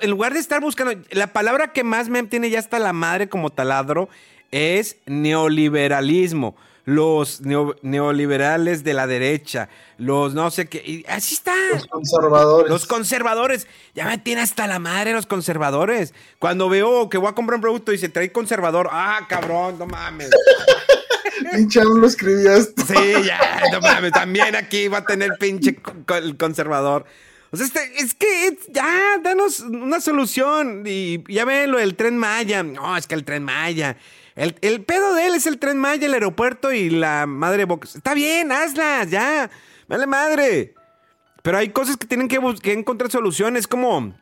[0.00, 3.28] en lugar de estar buscando, la palabra que más me tiene ya hasta la madre
[3.28, 4.08] como taladro
[4.50, 6.56] es neoliberalismo.
[6.88, 11.54] Los neo- neoliberales de la derecha, los no sé qué, y así está.
[11.74, 12.70] Los conservadores.
[12.70, 13.66] Los conservadores.
[13.94, 16.14] Ya me tiene hasta la madre los conservadores.
[16.38, 19.84] Cuando veo que voy a comprar un producto y se trae conservador, ah, cabrón, no
[19.86, 20.30] mames.
[21.52, 22.70] Pinche aún lo escribías.
[22.86, 24.12] Sí, ya, no mames.
[24.12, 25.76] También aquí va a tener pinche
[26.16, 27.04] el conservador.
[27.50, 30.84] O sea, este- es que es- ya, danos una solución.
[30.86, 32.62] Y ya ven lo del tren Maya.
[32.62, 33.98] No, es que el tren Maya.
[34.38, 37.96] El, el pedo de él es el tren Maya, el aeropuerto y la madre box.
[37.96, 39.50] Está bien, hazlas, ya.
[39.88, 40.74] Vale madre.
[41.42, 44.14] Pero hay cosas que tienen que, que encontrar soluciones, como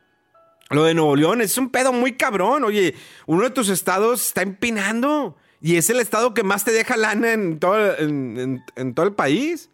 [0.71, 1.43] lo de Nuevo León.
[1.43, 2.65] Es un pedo muy cabrón.
[2.65, 2.95] Oye,
[3.27, 5.37] uno de tus estados está empinando.
[5.61, 9.69] Y es el estado que más te deja lana en todo, en, todo el país.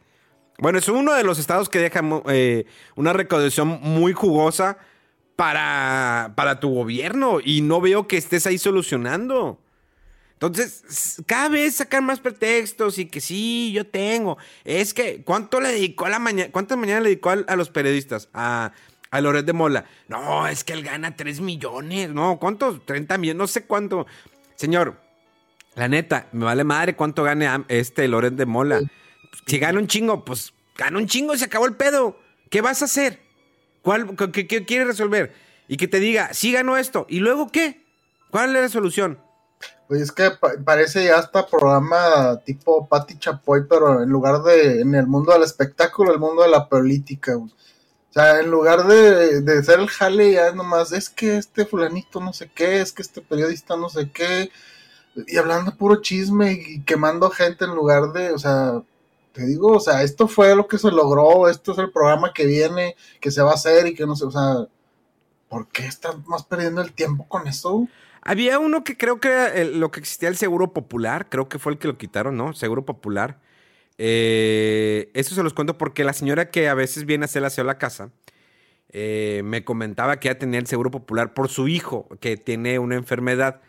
[0.59, 4.79] Bueno, es uno de los estados que deja eh, una recaudación muy jugosa
[5.37, 7.39] para, para tu gobierno.
[7.41, 9.61] Y no veo que estés ahí solucionando.
[10.43, 14.39] Entonces, cada vez sacan más pretextos y que sí, yo tengo.
[14.65, 16.51] Es que, ¿cuánto le dedicó a la mañana?
[16.51, 18.29] ¿Cuántas mañanas le dedicó a, los periodistas?
[18.35, 18.73] A,
[19.13, 19.85] a Loret de Mola.
[20.09, 22.11] No, es que él gana 3 millones.
[22.11, 22.85] No, ¿cuántos?
[22.85, 24.05] 30 millones, no sé cuánto.
[24.57, 25.01] Señor,
[25.77, 28.81] la neta, me vale madre cuánto gane este Loren de Mola.
[29.47, 32.19] Si gana un chingo, pues gana un chingo y se acabó el pedo.
[32.51, 33.21] ¿Qué vas a hacer?
[33.81, 35.33] ¿Cuál, qué, qué quieres resolver?
[35.69, 37.07] Y que te diga, sí ganó esto.
[37.09, 37.85] ¿Y luego qué?
[38.31, 39.21] ¿Cuál es la solución?
[39.93, 44.81] Pues es que pa- parece ya hasta programa tipo Pati Chapoy, pero en lugar de
[44.81, 47.37] en el mundo del espectáculo, el mundo de la política.
[47.37, 47.51] O
[48.11, 52.33] sea, en lugar de, de ser el jale, ya nomás es que este fulanito no
[52.33, 54.51] sé qué, es que este periodista no sé qué,
[55.27, 58.83] y hablando puro chisme y quemando gente en lugar de, o sea,
[59.35, 62.47] te digo, o sea, esto fue lo que se logró, esto es el programa que
[62.47, 64.67] viene, que se va a hacer y que no sé, o sea,
[65.49, 67.87] ¿por qué están más perdiendo el tiempo con eso?
[68.23, 71.73] Había uno que creo que era lo que existía el Seguro Popular, creo que fue
[71.73, 72.53] el que lo quitaron, ¿no?
[72.53, 73.41] Seguro Popular.
[73.99, 77.63] Eh, eso se los cuento porque la señora que a veces viene a hacer aseo
[77.63, 78.11] a la casa
[78.89, 82.95] eh, me comentaba que ya tenía el Seguro Popular por su hijo, que tiene una
[82.95, 83.61] enfermedad.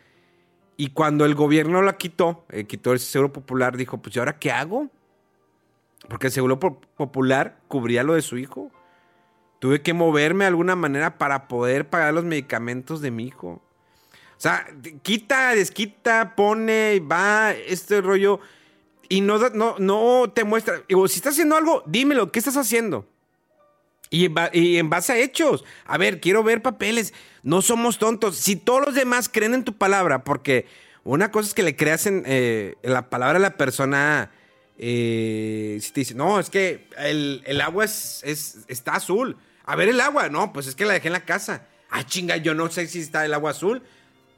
[0.76, 4.38] Y cuando el gobierno la quitó, eh, quitó el Seguro Popular, dijo, pues ¿y ahora
[4.38, 4.90] qué hago?
[6.08, 8.70] Porque el Seguro Po- Popular cubría lo de su hijo.
[9.60, 13.62] Tuve que moverme de alguna manera para poder pagar los medicamentos de mi hijo.
[14.36, 14.66] O sea,
[15.02, 18.40] quita, desquita, pone, va, este rollo.
[19.08, 20.82] Y no, no, no te muestra.
[20.88, 23.06] Digo, si estás haciendo algo, dímelo, ¿qué estás haciendo?
[24.10, 24.26] Y
[24.78, 25.64] en, base a hechos.
[25.86, 27.12] A ver, quiero ver papeles.
[27.42, 28.36] No somos tontos.
[28.36, 30.66] Si todos los demás creen en tu palabra, porque
[31.02, 34.30] una cosa es que le creas en, eh, la palabra a la persona.
[34.76, 38.22] eh, si te dice, no, es que el, agua es-
[38.68, 39.36] está azul.
[39.64, 40.28] A ver el agua.
[40.28, 41.66] No, pues es que la dejé en la casa.
[41.90, 43.82] Ah, chinga, yo no sé si está el agua azul.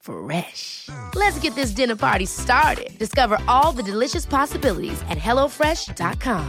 [0.00, 0.88] Fresh.
[1.14, 2.98] Let's get this dinner party started.
[2.98, 6.46] Discover all the delicious possibilities at hellofresh.com.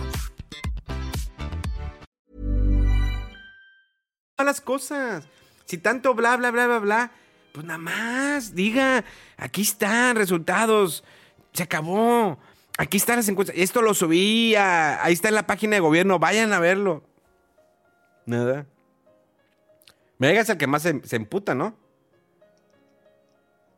[4.44, 5.24] las cosas.
[5.66, 7.12] Si tanto bla, bla, bla, bla, bla,
[7.54, 9.04] pues nada más, diga,
[9.38, 11.04] aquí están resultados,
[11.54, 12.40] se acabó,
[12.80, 16.18] aquí están las encuestas, esto lo subí, a- ahí está en la página de gobierno,
[16.18, 17.04] vayan a verlo.
[18.26, 18.66] Nada.
[20.18, 21.76] Me digas el que más se, se emputa, ¿no?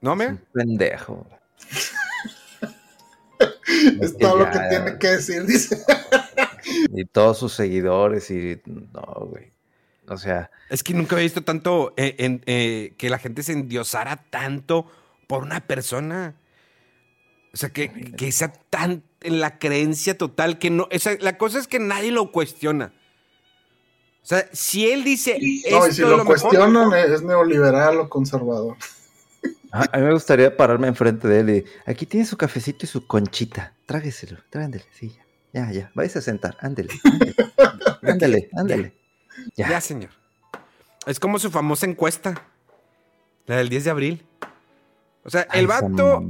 [0.03, 0.27] ¿No, me?
[0.27, 1.25] Un pendejo.
[4.01, 5.77] Es todo lo que tiene que decir, dice.
[6.93, 8.61] Y todos sus seguidores y...
[8.65, 9.51] No, güey.
[10.07, 13.53] O sea, Es que nunca he visto tanto eh, en- eh, que la gente se
[13.53, 14.85] endiosara tanto
[15.27, 16.35] por una persona.
[17.53, 20.87] O sea, que, que sea tan en la creencia total que no.
[20.93, 22.93] o sea, la cosa es que nadie lo cuestiona.
[24.21, 25.33] O sea, si él dice.
[25.33, 28.75] No, y "Esto si lo, mejor", cuestionan, es neoliberal o conservador.
[29.73, 31.65] A, a mí me gustaría pararme enfrente de él y...
[31.89, 33.73] Aquí tiene su cafecito y su conchita.
[33.85, 35.23] Trágueselo, trándele, sí, ya.
[35.65, 35.91] Ya, ya.
[35.93, 36.89] Váyase a sentar, ándele.
[38.01, 38.93] Ándele, ándele.
[39.55, 39.69] Ya.
[39.69, 39.81] Ya.
[39.81, 40.09] señor.
[41.05, 42.41] Es como su famosa encuesta.
[43.45, 44.25] La del 10 de abril.
[45.25, 46.23] O sea, Ay, el vato.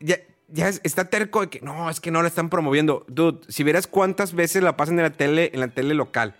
[0.00, 0.16] ya,
[0.48, 3.04] ya es- está terco de que no, es que no la están promoviendo.
[3.08, 6.36] Dude, si vieras cuántas veces la pasan en la tele, en la tele local,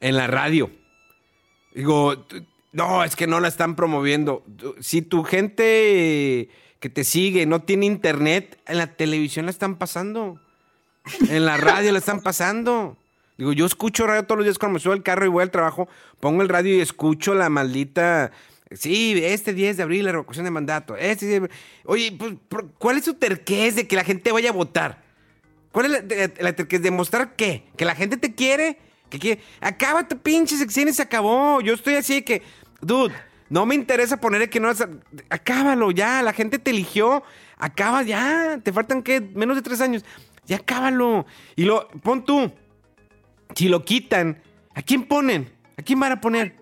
[0.00, 0.70] en la radio.
[1.74, 2.26] Digo,
[2.74, 4.44] no, es que no la están promoviendo.
[4.80, 6.48] Si tu gente
[6.80, 10.38] que te sigue no tiene internet, en la televisión la están pasando.
[11.28, 12.96] En la radio la están pasando.
[13.36, 15.50] Digo, yo escucho radio todos los días cuando me subo al carro y voy al
[15.50, 15.88] trabajo,
[16.20, 18.30] pongo el radio y escucho la maldita.
[18.70, 20.96] Sí, este 10 de abril la revocación de mandato.
[20.96, 21.50] Este 10 de.
[21.84, 22.34] Oye, pues,
[22.78, 25.02] ¿cuál es su terquez de que la gente vaya a votar?
[25.72, 26.80] ¿Cuál es la, de- la terquez?
[26.82, 27.64] ¿Demostrar qué?
[27.76, 28.78] ¿Que la gente te quiere?
[29.10, 29.42] ¿Que quiere?
[29.60, 31.60] Acaba tu pinche sección y se acabó.
[31.60, 32.42] Yo estoy así de que,
[32.84, 33.14] dude,
[33.50, 34.70] no me interesa poner que no.
[35.30, 37.22] Acábalo ya, la gente te eligió.
[37.58, 38.58] Acaba ya.
[38.62, 39.20] Te faltan, ¿qué?
[39.20, 40.04] Menos de tres años.
[40.46, 41.26] Ya acábalo.
[41.56, 42.52] Y lo, pon tú.
[43.54, 44.42] Si lo quitan,
[44.74, 45.52] ¿a quién ponen?
[45.78, 46.56] ¿A quién van a poner?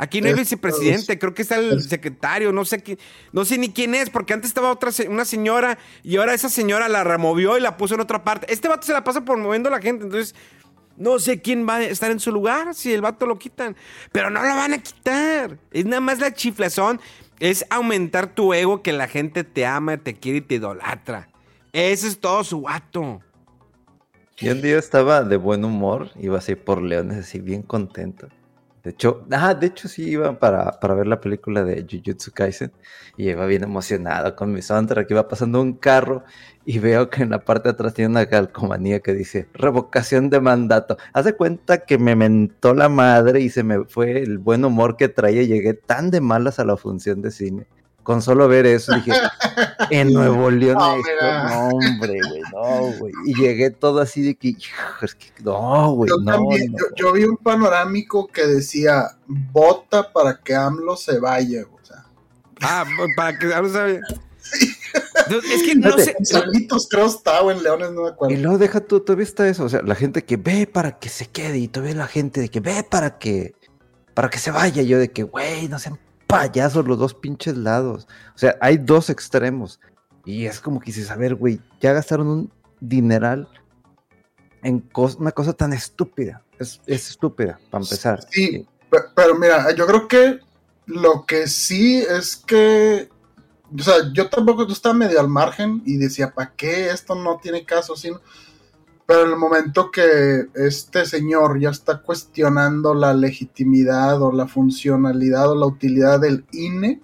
[0.00, 2.98] Aquí no hay Es- vicepresidente, creo que está el secretario, no sé qué,
[3.32, 6.88] no sé ni quién es, porque antes estaba otra una señora y ahora esa señora
[6.88, 8.46] la removió y la puso en otra parte.
[8.52, 10.36] Este vato se la pasa por moviendo a la gente, entonces
[10.98, 13.76] no sé quién va a estar en su lugar si el vato lo quitan,
[14.12, 15.58] pero no lo van a quitar.
[15.70, 17.00] Es nada más la chiflazón,
[17.40, 21.28] es aumentar tu ego que la gente te ama, te quiere y te idolatra.
[21.72, 23.20] Ese es todo su vato.
[24.40, 28.28] Y un día estaba de buen humor, iba así por Leones, así bien contento.
[28.82, 32.72] De hecho, ah, de hecho sí iba para, para ver la película de Jujutsu Kaisen
[33.16, 36.24] y iba bien emocionado con mi soundtrack, iba pasando un carro
[36.64, 40.40] y veo que en la parte de atrás tiene una calcomanía que dice revocación de
[40.40, 40.96] mandato.
[41.12, 45.08] Hace cuenta que me mentó la madre y se me fue el buen humor que
[45.08, 45.42] traía.
[45.42, 47.66] Llegué tan de malas a la función de cine
[48.08, 49.12] con solo ver eso dije,
[49.90, 50.78] en Nuevo León
[51.20, 53.12] no, no hombre, güey, no, güey.
[53.24, 54.56] Y llegué todo así de que,
[55.02, 56.48] es que no, güey, no,
[56.96, 62.04] Yo, vi un panorámico que decía, vota para que AMLO se vaya, o sea.
[62.60, 62.84] Ah,
[63.16, 64.00] para que AMLO se vaya.
[65.28, 66.16] Es que no sé.
[66.22, 68.34] Salitos creo estaba en Leones, no me acuerdo.
[68.34, 69.64] Y luego deja tú, todavía está eso.
[69.64, 72.48] O sea, la gente que ve para que se quede, y todavía la gente de
[72.48, 73.54] que ve para que
[74.14, 74.82] para que se vaya.
[74.82, 78.08] Yo de que, güey, no sean payasos los dos pinches lados.
[78.34, 79.80] O sea, hay dos extremos.
[80.28, 83.48] Y es como que dices, a ver, güey, ya gastaron un dineral
[84.62, 84.86] en
[85.18, 86.42] una cosa tan estúpida.
[86.58, 88.20] Es, estúpida, para empezar.
[88.30, 90.40] Sí, Pero, mira, yo creo que
[90.84, 93.08] lo que sí es que.
[93.74, 97.64] O sea, yo tampoco estaba medio al margen y decía, ¿para qué esto no tiene
[97.64, 97.96] caso?
[97.96, 98.20] Sino,
[99.06, 105.50] pero en el momento que este señor ya está cuestionando la legitimidad o la funcionalidad
[105.52, 107.00] o la utilidad del INE,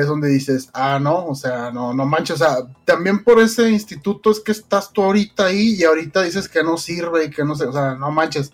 [0.00, 3.70] es donde dices, ah, no, o sea, no, no manches, o sea, también por ese
[3.70, 7.44] instituto es que estás tú ahorita ahí y ahorita dices que no sirve y que
[7.44, 8.52] no sé, o sea, no manches.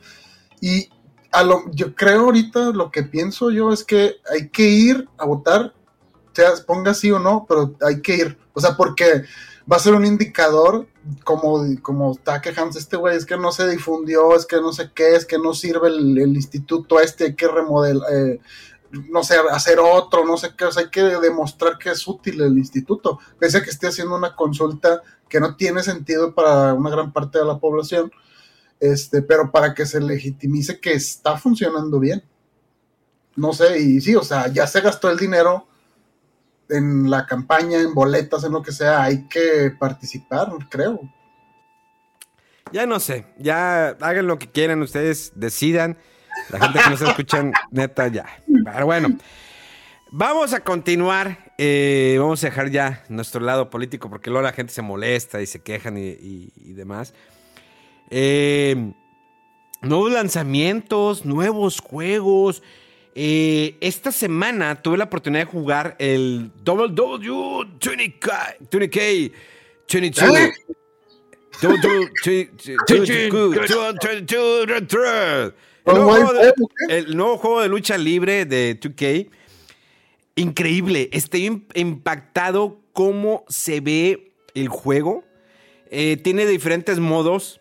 [0.61, 0.89] Y
[1.33, 5.27] a lo, yo creo ahorita lo que pienso yo es que hay que ir a
[5.27, 5.75] votar,
[6.33, 9.25] sea ponga sí o no, pero hay que ir, o sea, porque
[9.71, 10.87] va a ser un indicador
[11.25, 14.91] como, como está quejándose este güey, es que no se difundió, es que no sé
[14.95, 18.41] qué, es que no sirve el, instituto este, hay que remodelar, eh,
[18.93, 22.41] no sé, hacer otro, no sé qué, o sea, hay que demostrar que es útil
[22.41, 26.91] el instituto, pese a que esté haciendo una consulta que no tiene sentido para una
[26.91, 28.13] gran parte de la población,
[28.81, 32.23] este, pero para que se legitimice que está funcionando bien.
[33.35, 35.67] No sé, y sí, o sea, ya se gastó el dinero,
[36.69, 41.01] en la campaña, en boletas, en lo que sea, hay que participar, creo.
[42.73, 45.99] Ya no sé, ya hagan lo que quieran, ustedes decidan.
[46.51, 48.27] La gente que nos escuchan, neta, ya.
[48.65, 49.17] Pero bueno,
[50.11, 51.53] vamos a continuar.
[51.59, 55.47] Eh, vamos a dejar ya nuestro lado político porque luego la gente se molesta y
[55.47, 57.15] se quejan y, demás.
[58.11, 58.93] Eh,
[59.81, 62.63] nuevos lanzamientos, nuevos juegos.
[63.15, 69.33] Eh, esta semana tuve la oportunidad de jugar el WW20K, 20K
[69.93, 70.51] 22.
[76.89, 79.29] El nuevo juego de lucha libre de 2K.
[80.37, 81.11] Increíble.
[81.13, 85.25] Estoy impactado cómo se ve el juego.
[85.91, 87.61] Eh, tiene diferentes modos.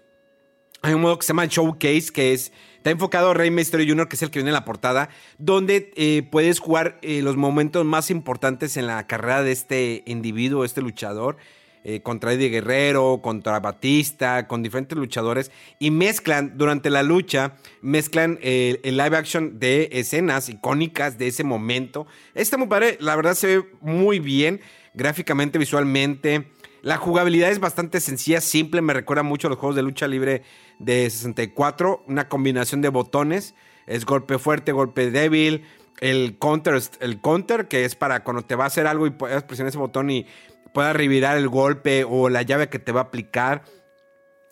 [0.82, 2.51] Hay un modo que se llama Showcase, que es
[2.82, 5.93] Está enfocado a Rey Mysterio Jr., que es el que viene en la portada, donde
[5.95, 10.82] eh, puedes jugar eh, los momentos más importantes en la carrera de este individuo, este
[10.82, 11.38] luchador.
[11.84, 18.38] Eh, contra Eddie Guerrero, contra Batista, con diferentes luchadores y mezclan durante la lucha, mezclan
[18.41, 22.05] el live action de escenas icónicas de ese momento.
[22.36, 24.61] Está muy padre, la verdad se ve muy bien
[24.93, 26.51] gráficamente, visualmente.
[26.82, 30.43] La jugabilidad es bastante sencilla, simple, me recuerda mucho a los juegos de lucha libre
[30.79, 33.53] de 64, una combinación de botones,
[33.86, 35.63] es golpe fuerte, golpe débil,
[35.99, 39.43] el counter, el counter que es para cuando te va a hacer algo y puedas
[39.43, 40.25] presionar ese botón y
[40.74, 43.63] puedas revirar el golpe o la llave que te va a aplicar.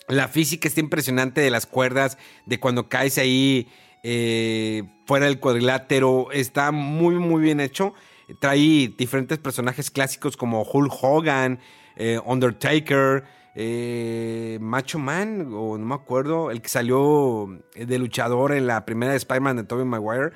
[0.08, 3.68] La física está impresionante de las cuerdas, de cuando caes ahí
[4.02, 7.94] eh, fuera del cuadrilátero, está muy muy bien hecho.
[8.40, 11.58] Trae diferentes personajes clásicos como Hulk Hogan,
[11.96, 18.66] eh, Undertaker, eh, Macho Man, o no me acuerdo, el que salió de luchador en
[18.66, 20.32] la primera de Spider-Man de Tobey Maguire.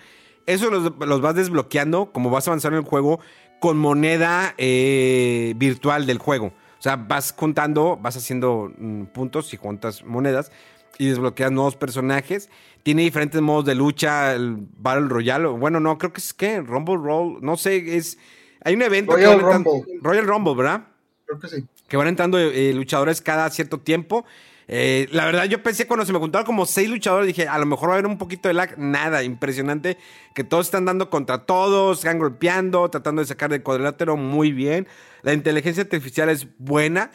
[0.46, 3.20] Eso los, vas desbloqueando como vas avanzando en el juego
[3.64, 6.48] con moneda eh, virtual del juego.
[6.48, 10.52] O sea, vas juntando, vas haciendo mm, puntos y juntas monedas
[10.98, 12.50] y desbloqueas nuevos personajes.
[12.82, 15.48] Tiene diferentes modos de lucha, el Battle Royale.
[15.48, 18.18] Bueno, no, creo que es que Rumble Roll, no sé, es.
[18.62, 19.12] Hay un evento.
[19.12, 19.82] Royal Rumble.
[20.02, 20.84] Royal Rumble, ¿verdad?
[21.24, 24.24] Creo que sí que van entrando eh, luchadores cada cierto tiempo.
[24.66, 27.66] Eh, la verdad, yo pensé cuando se me juntaron como seis luchadores, dije, a lo
[27.66, 28.78] mejor va a haber un poquito de lag.
[28.78, 29.98] Nada, impresionante.
[30.34, 34.86] Que todos están dando contra todos, están golpeando, tratando de sacar del cuadrilátero muy bien.
[35.22, 37.10] La inteligencia artificial es buena.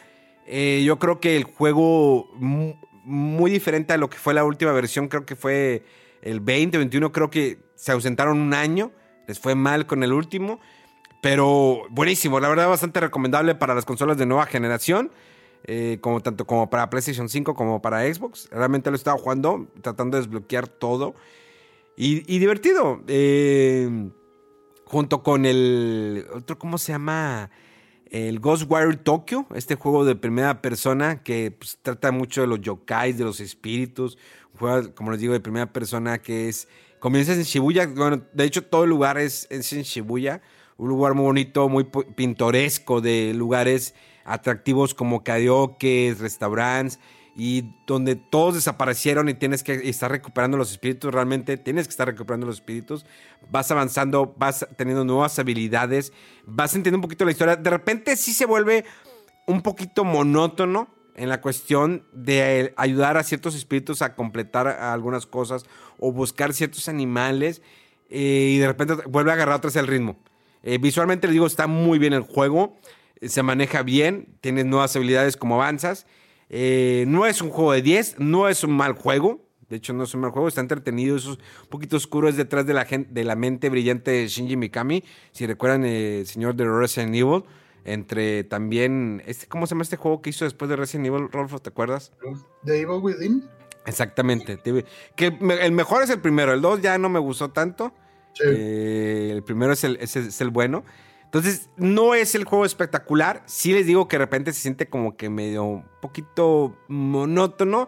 [0.45, 2.29] Eh, yo creo que el juego
[3.03, 5.83] muy, diferente a lo que fue la última versión, creo que fue
[6.21, 8.91] el 20, 21, creo que se ausentaron un año.
[9.27, 10.59] Les fue mal con el último.
[11.21, 15.11] Pero buenísimo, la verdad bastante recomendable para las consolas de nueva generación.
[15.66, 18.49] Eh, como tanto como para PlayStation 5 como para Xbox.
[18.51, 21.16] Realmente lo estaba jugando, tratando de desbloquear todo.
[21.95, 23.03] Y, divertido.
[23.07, 24.10] Eh,
[24.86, 27.51] junto con el otro, ¿cómo se llama?
[28.05, 33.18] El Ghostwire Tokyo, este juego de primera persona que pues, trata mucho de los yokais,
[33.18, 34.18] de los espíritus.
[34.53, 36.68] Un juego, como les digo, de primera persona que es.
[36.99, 37.86] Comienza en Shibuya.
[37.88, 40.41] Bueno, de hecho, todo el lugar es, es en Shibuya.
[40.78, 43.93] Un lugar muy bonito, muy pintoresco, de lugares
[44.30, 46.99] atractivos como karaoke, restaurantes
[47.36, 52.07] y donde todos desaparecieron y tienes que estar recuperando los espíritus, realmente tienes que estar
[52.07, 53.05] recuperando los espíritus,
[53.49, 56.13] vas avanzando, vas teniendo nuevas habilidades,
[56.45, 58.86] vas entendiendo un poquito la historia, de repente sí se vuelve
[59.47, 65.65] un poquito monótono en la cuestión de ayudar a ciertos espíritus a completar algunas cosas
[65.97, 67.61] o buscar ciertos animales
[68.09, 70.17] eh, y de repente vuelve a agarrar otra vez el ritmo.
[70.61, 72.77] Eh, visualmente les digo, está muy bien el juego,
[73.22, 76.05] se maneja bien, tienes nuevas habilidades como avanzas.
[76.49, 79.47] Eh, no es un juego de 10, no es un mal juego.
[79.70, 81.15] De hecho, no es un mal juego, está entretenido.
[81.15, 81.38] Es un
[81.70, 85.03] poquito oscuro, es detrás de la, de la mente brillante de Shinji Mikami.
[85.32, 87.43] Si recuerdan, el señor de Resident Evil.
[87.86, 91.59] Entre también, este, ¿cómo se llama este juego que hizo después de Resident Evil, Rolfo?
[91.59, 92.11] ¿Te acuerdas?
[92.65, 93.43] The Evil Within.
[93.86, 94.59] Exactamente.
[95.15, 97.93] Que el mejor es el primero, el 2 ya no me gustó tanto.
[98.45, 100.84] Eh, el primero es el, es el bueno.
[101.30, 103.43] Entonces, no es el juego espectacular.
[103.45, 107.88] Sí les digo que de repente se siente como que medio un poquito monótono,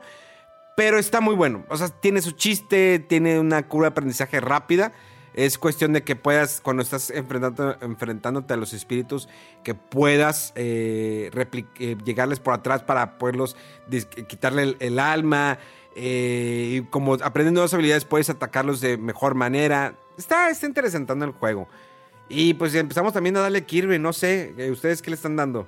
[0.78, 1.66] pero está muy bueno.
[1.68, 4.94] O sea, tiene su chiste, tiene una curva de aprendizaje rápida.
[5.34, 9.28] Es cuestión de que puedas, cuando estás enfrentando, enfrentándote a los espíritus,
[9.64, 11.32] que puedas eh,
[11.80, 13.58] eh, llegarles por atrás para poderlos
[14.28, 15.58] quitarle el, alma.
[15.96, 19.96] Eh, y como aprendiendo nuevas habilidades, puedes atacarlos de mejor manera.
[20.16, 21.68] Está, está interesante el juego.
[22.34, 25.68] Y pues empezamos también a darle Kirby, no sé, eh, ¿ustedes qué le están dando?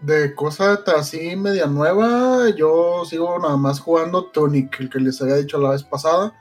[0.00, 5.36] De cosa así media nueva, yo sigo nada más jugando Tonic, el que les había
[5.36, 6.34] dicho la vez pasada.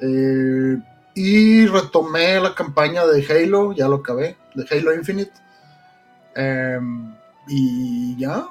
[0.00, 0.78] Eh,
[1.14, 5.32] y retomé la campaña de Halo, ya lo acabé, de Halo Infinite.
[6.34, 7.14] Em,
[7.46, 8.48] y ya.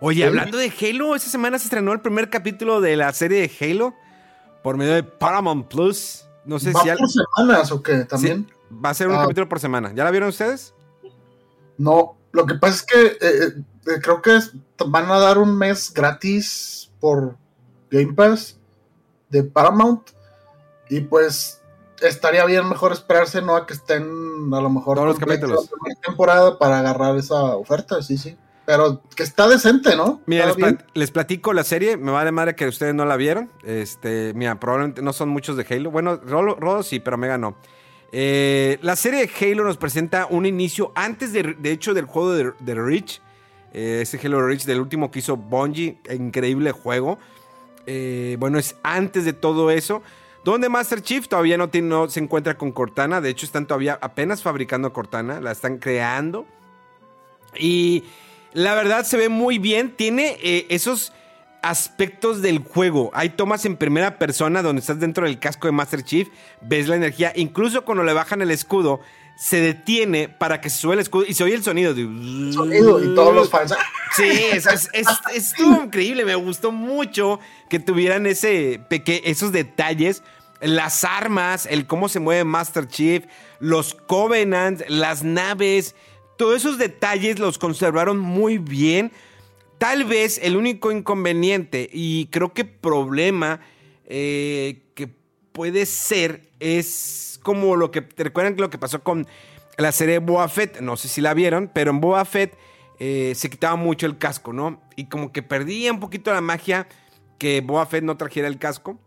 [0.00, 3.50] Oye, hablando de Halo, esta semana se estrenó el primer capítulo de la serie de
[3.60, 3.94] Halo
[4.62, 6.26] por medio de Paramount Plus.
[6.44, 6.90] No sé ¿Va si.
[6.90, 8.04] por semanas o qué?
[8.04, 8.50] También.
[8.84, 9.22] Va a ser un ah.
[9.22, 9.92] capítulo por semana.
[9.94, 10.74] ¿Ya la vieron ustedes?
[11.78, 14.38] No, lo que pasa es que eh, eh, eh, creo que
[14.86, 17.36] van a dar un mes gratis por
[17.90, 18.58] Game Pass
[19.30, 20.10] de Paramount.
[20.90, 21.62] Y pues
[22.00, 23.56] estaría bien mejor esperarse, ¿no?
[23.56, 24.04] A que estén
[24.52, 25.70] a lo mejor todos los capítulos.
[26.04, 28.36] Temporada para agarrar esa oferta, sí, sí.
[28.66, 30.22] Pero que está decente, ¿no?
[30.26, 30.54] Mira,
[30.94, 31.96] les, platico la serie.
[31.96, 33.50] Me vale madre que ustedes no la vieron.
[33.62, 35.90] Este, mira, probablemente no son muchos de Halo.
[35.90, 37.56] Bueno, Rodo sí, pero Mega no.
[38.12, 42.52] Eh, la serie de Halo nos presenta un inicio antes de, hecho del juego de,
[42.60, 43.20] de Reach.
[43.74, 45.98] Eh, ese Halo Reach del último que hizo Bungie.
[46.10, 47.18] Increíble juego.
[47.86, 50.02] Eh, bueno, es antes de todo eso.
[50.42, 53.20] Donde Master Chief todavía no, tiene, no se encuentra con Cortana.
[53.20, 55.40] De hecho, están todavía apenas fabricando Cortana.
[55.40, 56.46] La están creando.
[57.58, 58.04] Y
[58.54, 59.94] la verdad se ve muy bien.
[59.94, 60.38] Tiene
[60.70, 61.12] esos
[61.64, 63.10] aspectos del juego.
[63.14, 66.28] Hay tomas en primera persona donde estás dentro del casco de Master Chief,
[66.60, 69.00] ves la energía, incluso cuando le bajan el escudo,
[69.36, 71.94] se detiene para que se sube el escudo y se oye el sonido.
[71.94, 72.02] De...
[72.52, 73.74] Sonido y todos los fans.
[74.14, 74.68] Sí, es,
[75.32, 78.80] estuvo increíble, me gustó mucho que tuvieran ese
[79.24, 80.22] esos detalles.
[80.60, 83.24] Las armas, el cómo se mueve Master Chief,
[83.58, 85.94] los Covenants, las naves,
[86.36, 89.12] todos esos detalles los conservaron muy bien
[89.78, 93.60] Tal vez el único inconveniente y creo que problema
[94.06, 95.08] eh, que
[95.52, 99.26] puede ser es como lo que, ¿te recuerdan lo que pasó con
[99.76, 100.80] la serie Boa Fett?
[100.80, 102.56] No sé si la vieron, pero en Boa Fett
[102.98, 104.80] eh, se quitaba mucho el casco, ¿no?
[104.96, 106.88] Y como que perdía un poquito la magia
[107.38, 108.98] que Boa Fett no trajera el casco.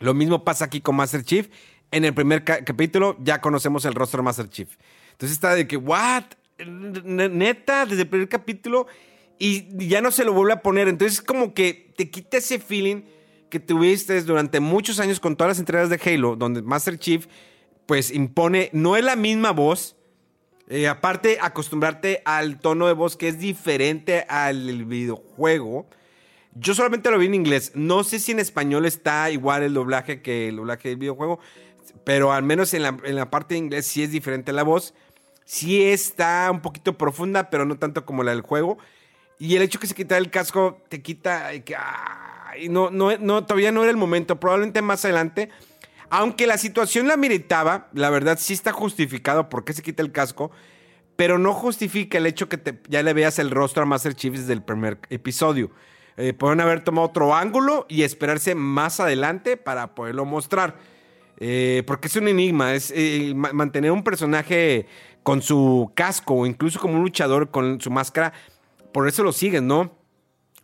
[0.00, 1.48] Lo mismo pasa aquí con Master Chief.
[1.92, 4.68] En el primer capítulo ya conocemos el rostro de Master Chief.
[5.14, 6.24] Entonces está de que, ¿what?
[6.58, 8.86] Neta, desde el primer capítulo
[9.38, 10.88] y ya no se lo vuelve a poner.
[10.88, 13.02] Entonces, como que te quita ese feeling
[13.50, 17.26] que tuviste durante muchos años con todas las entregas de Halo, donde Master Chief,
[17.86, 19.96] pues impone, no es la misma voz.
[20.68, 25.86] Eh, aparte, acostumbrarte al tono de voz que es diferente al videojuego.
[26.54, 27.72] Yo solamente lo vi en inglés.
[27.74, 31.38] No sé si en español está igual el doblaje que el doblaje del videojuego.
[32.04, 34.94] Pero al menos en la, en la parte de inglés sí es diferente la voz.
[35.44, 38.78] Sí está un poquito profunda, pero no tanto como la del juego.
[39.38, 41.50] Y el hecho que se quita el casco te quita.
[41.64, 41.76] Que,
[42.70, 44.40] no, no, todavía no era el momento.
[44.40, 45.50] Probablemente más adelante.
[46.08, 50.12] Aunque la situación la meritaba, la verdad sí está justificado por qué se quita el
[50.12, 50.50] casco.
[51.16, 54.32] Pero no justifica el hecho que te, ya le veas el rostro a Master Chief
[54.34, 55.70] desde el primer episodio.
[56.16, 60.76] Eh, pueden haber tomado otro ángulo y esperarse más adelante para poderlo mostrar.
[61.38, 64.86] Eh, porque es un enigma, es eh, ma- mantener un personaje
[65.24, 68.32] con su casco o incluso como un luchador con su máscara,
[68.92, 69.92] por eso lo siguen, ¿no?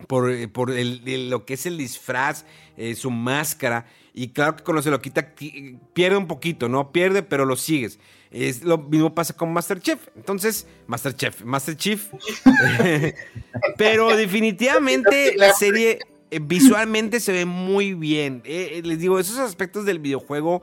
[0.06, 2.44] Por, eh, por el- el- lo que es el disfraz,
[2.76, 3.86] eh, su máscara.
[4.14, 6.90] Y claro que cuando se lo quita, qui- pierde un poquito, ¿no?
[6.92, 7.98] Pierde, pero lo sigues.
[8.30, 10.08] Es lo mismo pasa con Masterchef.
[10.16, 12.10] Entonces, Masterchef, Masterchef.
[13.76, 15.98] pero definitivamente la serie
[16.30, 18.42] eh, visualmente se ve muy bien.
[18.44, 20.62] Eh, les digo, esos aspectos del videojuego,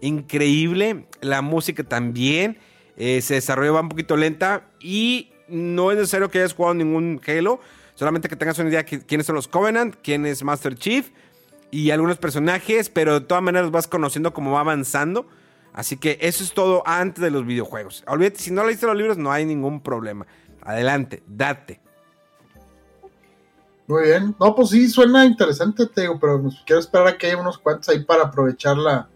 [0.00, 1.06] increíble.
[1.20, 2.58] La música también.
[2.98, 4.64] Eh, se desarrolla va un poquito lenta.
[4.80, 7.60] Y no es necesario que hayas jugado ningún Halo.
[7.94, 11.10] Solamente que tengas una idea de quiénes son los Covenant, quién es Master Chief
[11.70, 15.26] y algunos personajes, pero de todas maneras vas conociendo como va avanzando.
[15.72, 18.04] Así que eso es todo antes de los videojuegos.
[18.06, 20.26] Olvídate, si no leíste los libros, no hay ningún problema.
[20.62, 21.80] Adelante, date.
[23.86, 24.34] Muy bien.
[24.38, 27.58] No, pues sí, suena interesante, te digo, pero pues, quiero esperar a que haya unos
[27.58, 29.08] cuantos ahí para aprovechar la,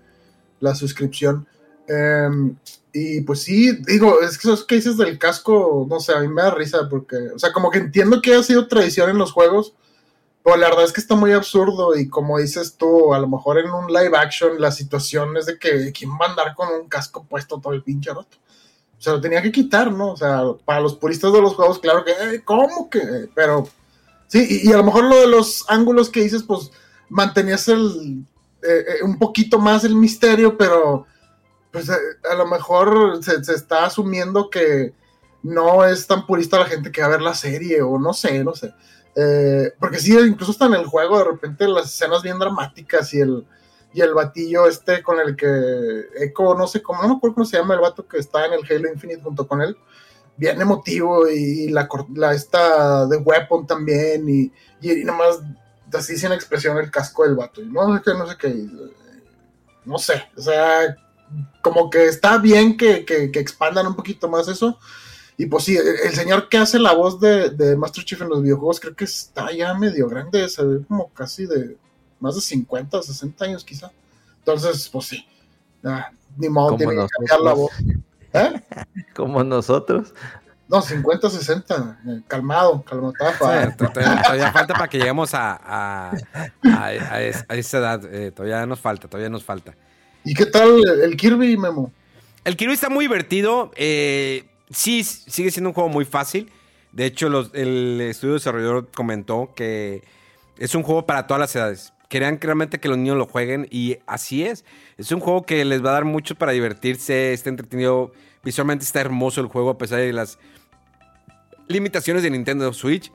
[0.61, 1.47] la suscripción.
[1.89, 2.57] Em,
[2.93, 6.29] y pues sí, digo, es que eso que dices del casco, no sé, a mí
[6.29, 9.33] me da risa porque, o sea, como que entiendo que ha sido tradición en los
[9.33, 9.75] juegos,
[10.45, 13.59] pero la verdad es que está muy absurdo y como dices tú, a lo mejor
[13.59, 16.89] en un live action la situación es de que quién va a andar con un
[16.89, 18.37] casco puesto todo el pinche rato.
[18.99, 20.13] O sea, lo tenía que quitar, ¿no?
[20.13, 23.01] O sea, para los puristas de los juegos, claro que, eh, ¿cómo que?
[23.35, 23.69] Pero
[24.33, 26.71] Sí, y, y a lo mejor lo de los ángulos que dices, pues
[27.11, 28.25] mantenías el,
[28.63, 31.05] eh, eh, un poquito más el misterio, pero
[31.73, 31.95] pues eh,
[32.31, 34.93] a lo mejor se, se está asumiendo que
[35.43, 38.45] no es tan purista la gente que va a ver la serie, o no sé,
[38.45, 38.73] no sé.
[39.17, 43.21] Eh, porque sí, incluso hasta en el juego, de repente las escenas bien dramáticas y
[43.21, 43.47] el,
[43.93, 45.47] y el batillo este con el que
[46.19, 48.55] Echo, no sé cómo, no me acuerdo cómo se llama el vato que está en
[48.55, 49.77] el Halo Infinite junto con él
[50.37, 54.51] bien emotivo y la, cor- la esta de Weapon también y,
[54.81, 55.41] y, y nomás
[55.93, 58.65] así sin expresión el casco del vato y no sé qué, no sé qué, y,
[58.65, 59.23] eh,
[59.85, 60.97] no sé, o sea,
[61.63, 64.79] como que está bien que, que- que expandan un poquito más eso
[65.37, 68.29] y pues sí, el, el señor que hace la voz de, de Master Chief en
[68.29, 71.77] los videojuegos creo que está ya medio grande, se ve como casi de
[72.21, 73.91] más de 50 o 60 años quizá,
[74.39, 75.27] entonces pues sí,
[75.85, 77.71] ah, ni modo, Como tiene que cambiar la voz.
[77.81, 78.03] nosotros.
[78.35, 78.63] ¿Eh?
[79.15, 80.15] Como nosotros.
[80.69, 82.01] No, 50, 60.
[82.07, 83.13] eh, calmado, calmado.
[83.19, 86.17] todavía, todavía falta para que lleguemos a, a-
[86.65, 88.05] a- a es- a esa edad.
[88.11, 89.75] eh, todavía nos falta, todavía nos falta.
[90.25, 91.93] ¿Y qué tal el Kirby, Memo?
[92.45, 93.71] El Kirby está muy divertido.
[93.77, 96.51] eh, sí, sigue siendo un juego muy fácil.
[96.93, 100.03] De hecho, el estudio desarrollador comentó que
[100.59, 101.93] es un juego para todas las edades.
[102.09, 104.67] Querían que realmente que los niños lo jueguen y así es.
[104.99, 108.13] Es un juego que les va a dar mucho para divertirse, está entretenido.
[108.45, 110.39] Visualmente está hermoso el juego a pesar de las
[111.69, 113.11] limitaciones de Nintendo Switch.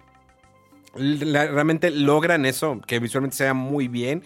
[0.95, 4.23] Realmente logran eso, que visualmente sea muy bien.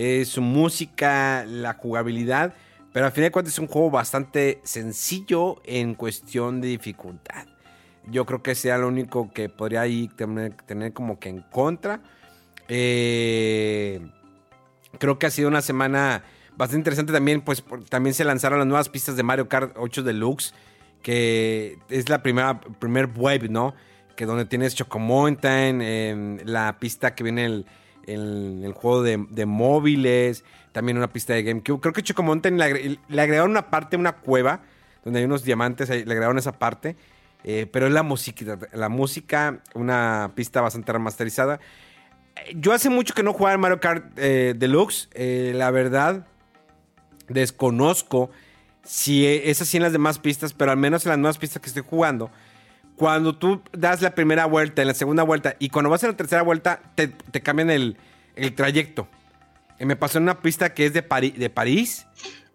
[0.00, 2.54] Eh, su música, la jugabilidad.
[2.92, 7.48] Pero al fin de cuentas es un juego bastante sencillo en cuestión de dificultad.
[8.06, 12.00] Yo creo que sea lo único que podría ahí tener, como que en contra.
[12.68, 14.08] Eh,
[15.00, 16.22] creo que ha sido una semana
[16.56, 20.54] bastante interesante también, pues también se lanzaron las nuevas pistas de Mario Kart 8 Deluxe,
[21.02, 23.74] que es la primera primer web, ¿no?
[24.14, 27.66] Que donde tienes Choco Mountain, em, la pista que viene el,
[28.08, 31.80] el, el juego de, móviles, también una pista de GameCube.
[31.80, 34.62] Creo que Choco Mountain le, agre- le agregaron una parte, una cueva,
[35.04, 36.96] donde hay unos diamantes, le agregaron esa parte.
[37.44, 41.60] eh, pero es la música, la música, una pista bastante remasterizada.
[42.54, 45.08] Yo hace mucho que no jugaba en Mario Kart eh, Deluxe.
[45.14, 46.26] eh, la verdad,
[47.28, 48.30] desconozco
[48.84, 51.60] si e- es así en las demás pistas, pero al menos en las nuevas pistas
[51.60, 52.30] que estoy jugando,
[52.98, 56.16] cuando tú das la primera vuelta, en la segunda vuelta, y cuando vas en la
[56.16, 57.96] tercera vuelta, te, te cambian el,
[58.36, 59.08] el trayecto.
[59.78, 62.06] Eh, me pasó en una pista que es de, Pari- de París.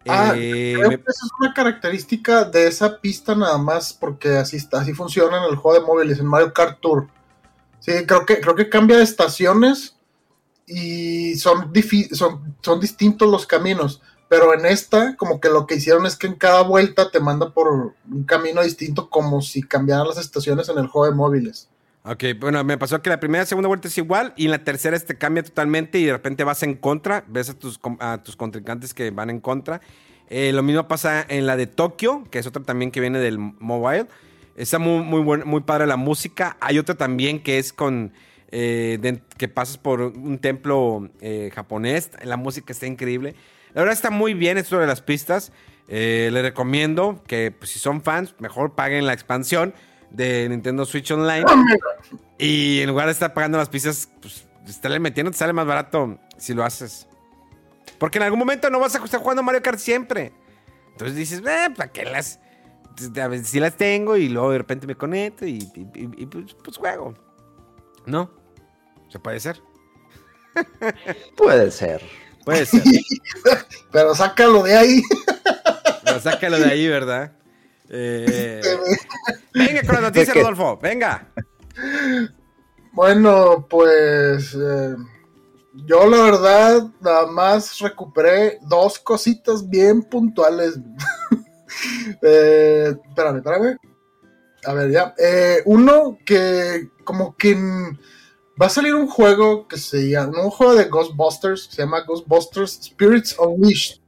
[0.08, 4.30] Ah, eh, Creo me- que esa es una característica de esa pista nada más, porque
[4.38, 7.08] así está, así funciona en el juego de móviles, en Mario Kart Tour.
[7.80, 9.98] Sí, creo que, creo que cambia de estaciones
[10.66, 11.72] y son,
[12.12, 14.02] son, son distintos los caminos.
[14.34, 17.54] Pero en esta, como que lo que hicieron es que en cada vuelta te manda
[17.54, 21.70] por un camino distinto, como si cambiaran las estaciones en el juego de móviles.
[22.04, 24.64] Ok, bueno, me pasó que la primera y segunda vuelta es igual y en la
[24.64, 28.36] tercera este cambia totalmente y de repente vas en contra, ves a tus, a tus
[28.36, 29.82] contrincantes que van en contra.
[30.30, 33.38] Eh, lo mismo pasa en la de Tokio, que es otra también que viene del
[33.38, 34.08] mobile.
[34.56, 36.58] Está muy, muy, buen- muy padre la música.
[36.60, 38.14] Hay otra también que es con...
[38.52, 42.10] eh, que pasas por un templo eh, japonés.
[42.24, 43.36] La música está increíble.
[43.74, 45.52] La verdad está muy bien esto de las pistas.
[45.88, 49.74] Eh, les recomiendo que pues, si son fans, mejor paguen la expansión
[50.12, 51.44] de Nintendo Switch Online.
[52.38, 56.20] Y en lugar de estar pagando las pistas, pues estarle metiendo te sale más barato
[56.38, 57.08] si lo haces.
[57.98, 60.34] Porque en algún momento no vas a estar jugando Mario Kart siempre.
[60.92, 62.40] Entonces dices, eh, ¿para qué las?
[63.20, 66.26] A ver si las tengo y luego de repente me conecto y, y- y- y,
[66.28, 67.16] pues, pues juego.
[68.06, 68.30] ¿No?
[69.10, 69.60] Se puede ser.
[71.36, 72.02] Puede ser.
[72.46, 72.82] Puede ser.
[73.92, 75.02] Pero sácalo de ahí.
[76.04, 77.32] Pero sácalo de ahí, ¿verdad?
[77.90, 78.62] Eh,
[79.54, 80.34] venga con la noticia.
[80.34, 80.80] Rodolfo.
[80.82, 81.28] Venga.
[82.92, 84.96] Bueno, pues eh,
[85.74, 90.80] yo la verdad nada más recuperé dos cositas bien puntuales.
[92.22, 93.78] eh, espérame, espérame.
[94.66, 95.14] A ver, ya.
[95.18, 97.98] Eh, uno que como que mm,
[98.62, 102.02] va a salir un juego que se llama, un juego de Ghostbusters, que se llama
[102.02, 104.00] Ghostbusters Spirits Unleashed.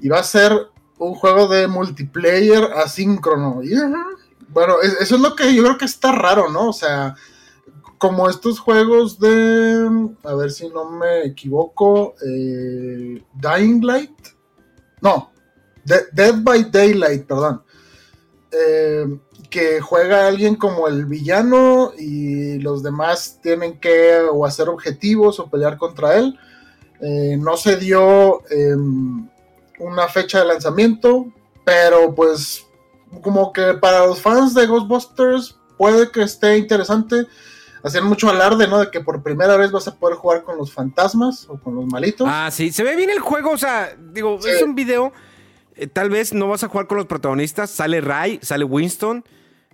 [0.00, 0.52] Y va a ser
[0.98, 3.62] un juego de multiplayer asíncrono.
[3.62, 3.70] Y,
[4.48, 6.68] bueno, es- eso es lo que yo creo que está raro, ¿no?
[6.70, 7.14] O sea,
[7.98, 14.10] como estos juegos de, a ver si no me equivoco, eh, Dying Light,
[15.00, 15.30] no,
[15.84, 17.62] De- Dead by Daylight, perdón,
[18.54, 19.06] Eh,
[19.52, 25.48] que juega alguien como el villano y los demás tienen que o hacer objetivos o
[25.48, 26.36] pelear contra él.
[27.00, 29.28] Eh, no se dio em,
[29.78, 31.26] una fecha de lanzamiento,
[31.64, 32.66] pero pues
[33.22, 37.26] como que para los fans de Ghostbusters puede que esté interesante
[37.84, 38.78] hacían mucho alarde, ¿no?
[38.78, 41.84] De que por primera vez vas a poder jugar con los fantasmas o con los
[41.86, 42.26] malitos.
[42.30, 44.50] Ah, sí, se ve bien el juego, o sea, digo, Sí.
[44.50, 45.12] es un video,
[45.74, 49.24] eh, tal vez no vas a jugar con los protagonistas, sale Ray, sale Winston,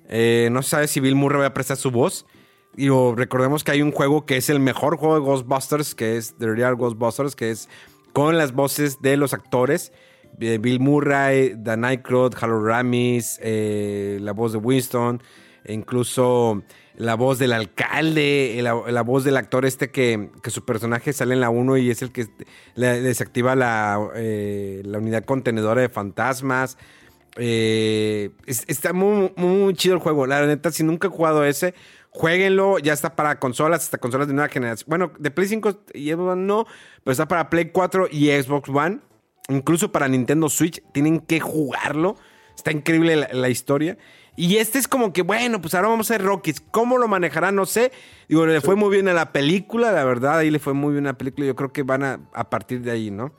[0.09, 2.27] eh, no se sabe si Bill Murray va a prestar su voz.
[2.75, 6.37] Digo, recordemos que hay un juego que es el mejor juego de Ghostbusters, que es
[6.39, 7.69] The Real Ghostbusters, que es
[8.13, 9.93] con las voces de los actores.
[10.41, 15.23] eh, Bill Murray, Dan Aykroyd, Harold Ramis, eh, la voz de Winston,
[15.65, 16.63] e incluso
[16.97, 21.35] la voz del alcalde, la, la voz del actor este que, que su personaje sale
[21.35, 22.27] en la 1 y es el que
[22.75, 26.77] desactiva la, eh, la unidad contenedora de fantasmas.
[27.41, 30.26] Eh, es- está muy, muy chido el juego.
[30.26, 31.72] La neta, si nunca he jugado ese,
[32.11, 32.78] jueguenlo.
[32.78, 34.86] Ya está para consolas, hasta consolas de nueva generación.
[34.89, 36.66] Bueno, de Play 5 y Xbox One no,
[37.05, 39.01] pero está para Play 4 y Xbox One.
[39.49, 40.82] Incluso para Nintendo Switch.
[40.93, 42.16] Tienen que jugarlo.
[42.57, 43.97] Está increíble la, la historia.
[44.36, 46.61] Y este es como que, bueno, pues ahora vamos a hacer Rockies.
[46.70, 47.55] ¿Cómo lo manejarán?
[47.57, 47.93] No sé.
[48.28, 50.39] Digo, le fue muy bien a la película, la verdad.
[50.39, 51.47] Ahí le fue muy bien a la película.
[51.47, 53.32] Yo creo que van a, a partir de ahí, ¿no?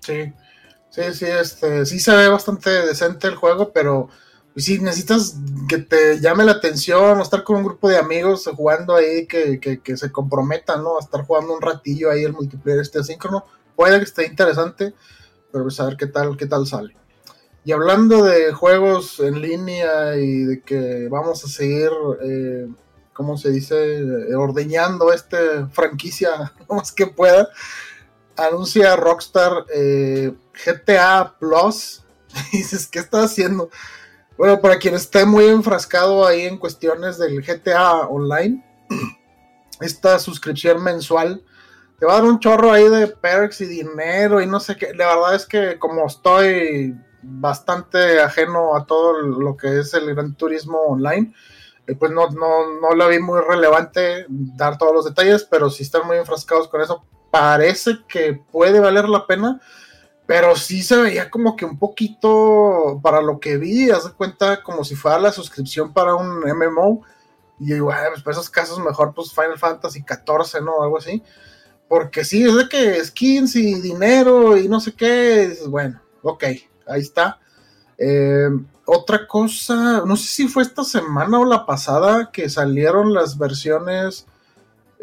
[0.00, 0.32] Sí,
[0.92, 4.08] sí, sí, este, sí se ve bastante decente el juego, pero
[4.52, 5.36] pues, sí necesitas
[5.68, 9.80] que te llame la atención estar con un grupo de amigos jugando ahí que, que,
[9.80, 10.98] que se comprometan, ¿no?
[10.98, 13.44] A estar jugando un ratillo ahí el multiplayer este asíncrono.
[13.74, 14.94] Puede que esté interesante,
[15.50, 16.94] pero pues a ver qué tal, qué tal sale.
[17.64, 21.90] Y hablando de juegos en línea y de que vamos a seguir,
[22.22, 22.68] eh,
[23.14, 24.00] ¿cómo se dice?
[24.00, 27.48] Eh, ordeñando esta franquicia lo más que pueda
[28.36, 30.32] anuncia Rockstar eh,
[30.64, 32.02] GTA Plus.
[32.52, 33.70] Dices, ¿qué está haciendo?
[34.36, 38.64] Bueno, para quien esté muy enfrascado ahí en cuestiones del GTA Online,
[39.80, 41.44] esta suscripción mensual
[41.98, 44.92] te va a dar un chorro ahí de perks y dinero y no sé qué.
[44.92, 50.34] La verdad es que como estoy bastante ajeno a todo lo que es el Gran
[50.34, 51.32] Turismo Online,
[51.86, 55.84] eh, pues no, no, no la vi muy relevante dar todos los detalles, pero si
[55.84, 59.58] están muy enfrascados con eso, parece que puede valer la pena,
[60.26, 64.62] pero sí se veía como que un poquito, para lo que vi, haz de cuenta
[64.62, 67.02] como si fuera la suscripción para un MMO,
[67.58, 70.82] y digo, "Ah, pues para esos casos mejor pues Final Fantasy XIV, ¿no?
[70.82, 71.22] Algo así,
[71.88, 76.44] porque sí, es de que skins y dinero y no sé qué, bueno, ok,
[76.86, 77.40] ahí está.
[77.96, 78.48] Eh,
[78.84, 84.26] otra cosa, no sé si fue esta semana o la pasada que salieron las versiones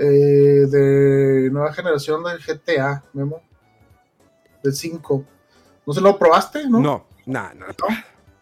[0.02, 3.41] eh, de nueva generación del GTA, Memo.
[4.64, 5.26] Del 5.
[5.86, 6.70] ¿No se lo probaste?
[6.70, 6.80] No.
[6.80, 7.74] No, no, no.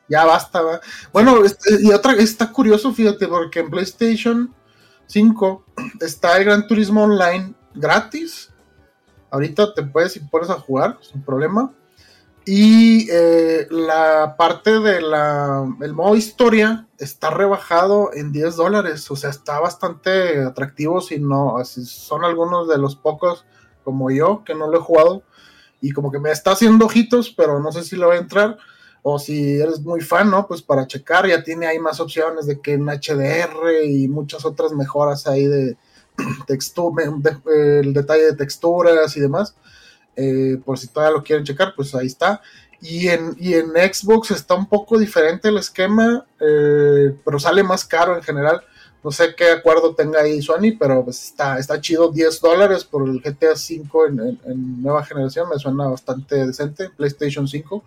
[0.08, 0.80] Ya basta, ¿va?
[1.12, 4.53] Bueno, este, y otra, está curioso, fíjate, porque en PlayStation
[5.08, 5.66] 5
[5.99, 8.53] está el Gran Turismo Online gratis.
[9.32, 11.74] Ahorita te puedes y pones a jugar sin problema.
[12.50, 19.12] Y eh, la parte de la el modo historia está rebajado en 10 dólares.
[19.12, 23.45] O sea, está bastante atractivo si no, si son algunos de los pocos
[23.84, 25.24] como yo que no lo he jugado.
[25.82, 28.58] Y como que me está haciendo ojitos, pero no sé si le voy a entrar.
[29.02, 30.48] O si eres muy fan, ¿no?
[30.48, 34.72] Pues para checar, ya tiene ahí más opciones de que en HDR y muchas otras
[34.72, 35.78] mejoras ahí de,
[36.48, 37.12] textura,
[37.45, 39.54] el detalle de texturas y demás.
[40.18, 42.41] Eh, por si todavía lo quieren checar, pues ahí está.
[42.82, 47.86] Y en, y en Xbox está un poco diferente el esquema, eh, pero sale más
[47.86, 48.61] caro en general.
[49.03, 52.09] No sé qué acuerdo tenga ahí Sony, pero pues está, está chido.
[52.11, 55.47] 10 dólares por el GTA 5 en, nueva generación.
[55.49, 56.89] Me suena bastante decente.
[56.89, 57.84] PlayStation 5.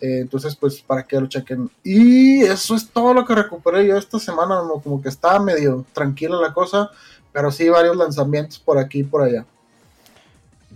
[0.00, 1.70] Eh, entonces, pues para que lo chequen.
[1.84, 4.60] Y eso es todo lo que recuperé yo esta semana.
[4.82, 6.90] Como que estaba medio tranquila la cosa.
[7.32, 9.46] Pero sí, varios lanzamientos por aquí y por allá.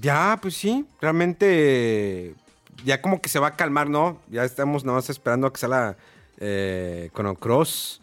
[0.03, 0.85] Ya, pues sí.
[1.01, 2.35] Realmente
[2.85, 4.21] ya como que se va a calmar, ¿no?
[4.29, 5.97] Ya estamos nada más esperando a que salga
[6.39, 8.01] eh, Chrono Cross.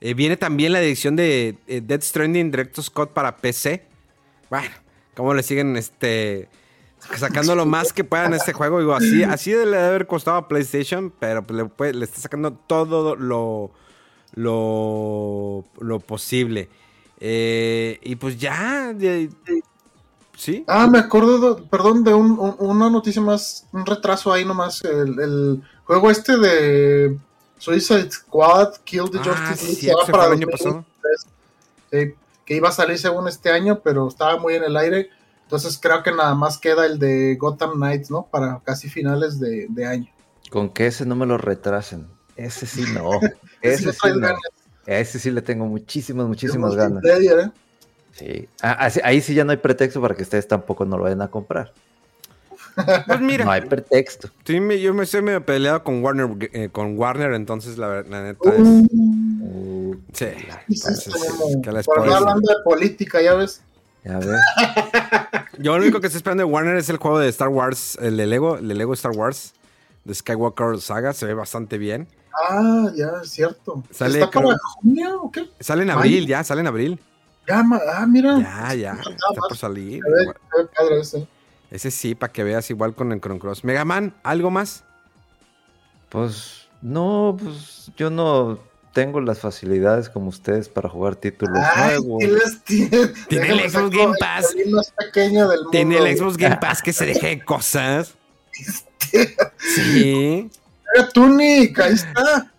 [0.00, 3.84] Eh, viene también la edición de eh, Dead Stranding Directo Scott para PC.
[4.50, 4.74] Bueno,
[5.14, 6.48] ¿cómo le siguen este
[7.16, 8.80] sacando lo más que puedan este juego?
[8.80, 13.14] Digo, así, así le debe haber costado a PlayStation, pero pues le, está sacando todo
[13.14, 13.70] lo,
[14.34, 16.68] lo, lo posible.
[17.20, 18.92] Eh, y pues ya,
[20.36, 20.64] ¿sí?
[20.66, 24.84] Ah, me acuerdo, perdón, de una noticia más, un retraso ahí nomás.
[24.84, 27.18] El, juego este de
[27.58, 30.84] Suicide Squad, Kill the ah, Justice League, para el año pasado.
[31.90, 35.10] que iba a salir según este año, pero estaba muy en el aire.
[35.42, 38.26] Entonces creo que nada más queda el de Gotham Knights, ¿no?
[38.26, 40.08] Para casi finales de, año.
[40.50, 42.08] Con que ese no me lo retrasen.
[42.36, 43.10] Ese sí no.
[43.62, 44.28] ese sí no.
[44.28, 47.04] A ese sí le tengo muchísimas, muchísimas ganas.
[47.04, 47.50] ¿eh?
[48.16, 48.48] Sí.
[48.62, 51.28] Ah, ahí sí ya no hay pretexto para que ustedes tampoco no lo vayan a
[51.28, 51.72] comprar.
[53.06, 53.44] Pues mira.
[53.44, 54.28] No hay pretexto.
[54.44, 58.60] Sí, yo me estoy medio peleado con Warner, eh, con Warner, entonces la, neta es.
[58.60, 60.26] Uh, sí.
[61.96, 63.62] hablando de política, ya ves.
[64.04, 64.40] Ya ves.
[65.58, 68.16] yo lo único que estoy esperando de Warner es el juego de Star Wars, el
[68.16, 69.54] de Lego, el de Lego Star Wars,
[70.04, 72.06] de Skywalker Saga, se ve bastante bien.
[72.48, 73.82] Ah, ya, es cierto.
[73.90, 75.48] Sale, ¿Está para junio o qué?
[75.60, 77.00] Sale en abril, ya, sale en abril.
[77.48, 78.38] Ya, ah, mira.
[78.38, 80.02] Ya, ya, está por salir.
[81.00, 81.26] ese.
[81.70, 83.64] ese sí, para que veas igual con el Chrono Cross.
[83.64, 84.84] Mega Man, ¿algo más?
[86.08, 88.58] Pues, no, pues yo no
[88.92, 92.24] tengo las facilidades como ustedes para jugar títulos nuevos.
[92.64, 94.56] Tiene, tiene el Xbox Game Pass.
[95.70, 98.14] Tiene el Xbox Game Pass que se deje cosas.
[99.58, 100.50] sí.
[101.12, 102.50] Tunic, ahí está.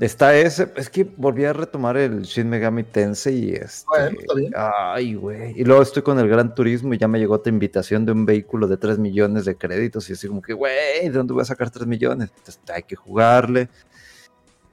[0.00, 3.84] Está ese, es que volví a retomar el Shin Megami Tensei y este.
[3.86, 4.52] Bueno, está bien.
[4.56, 5.60] Ay, güey.
[5.60, 8.24] Y luego estoy con el Gran Turismo y ya me llegó otra invitación de un
[8.24, 10.08] vehículo de 3 millones de créditos.
[10.10, 12.30] Y así como que, güey, ¿de dónde voy a sacar 3 millones?
[12.36, 13.68] Entonces hay que jugarle.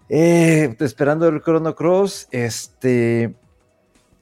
[0.08, 2.28] Eh, esperando el Chrono Cross.
[2.32, 3.36] Este.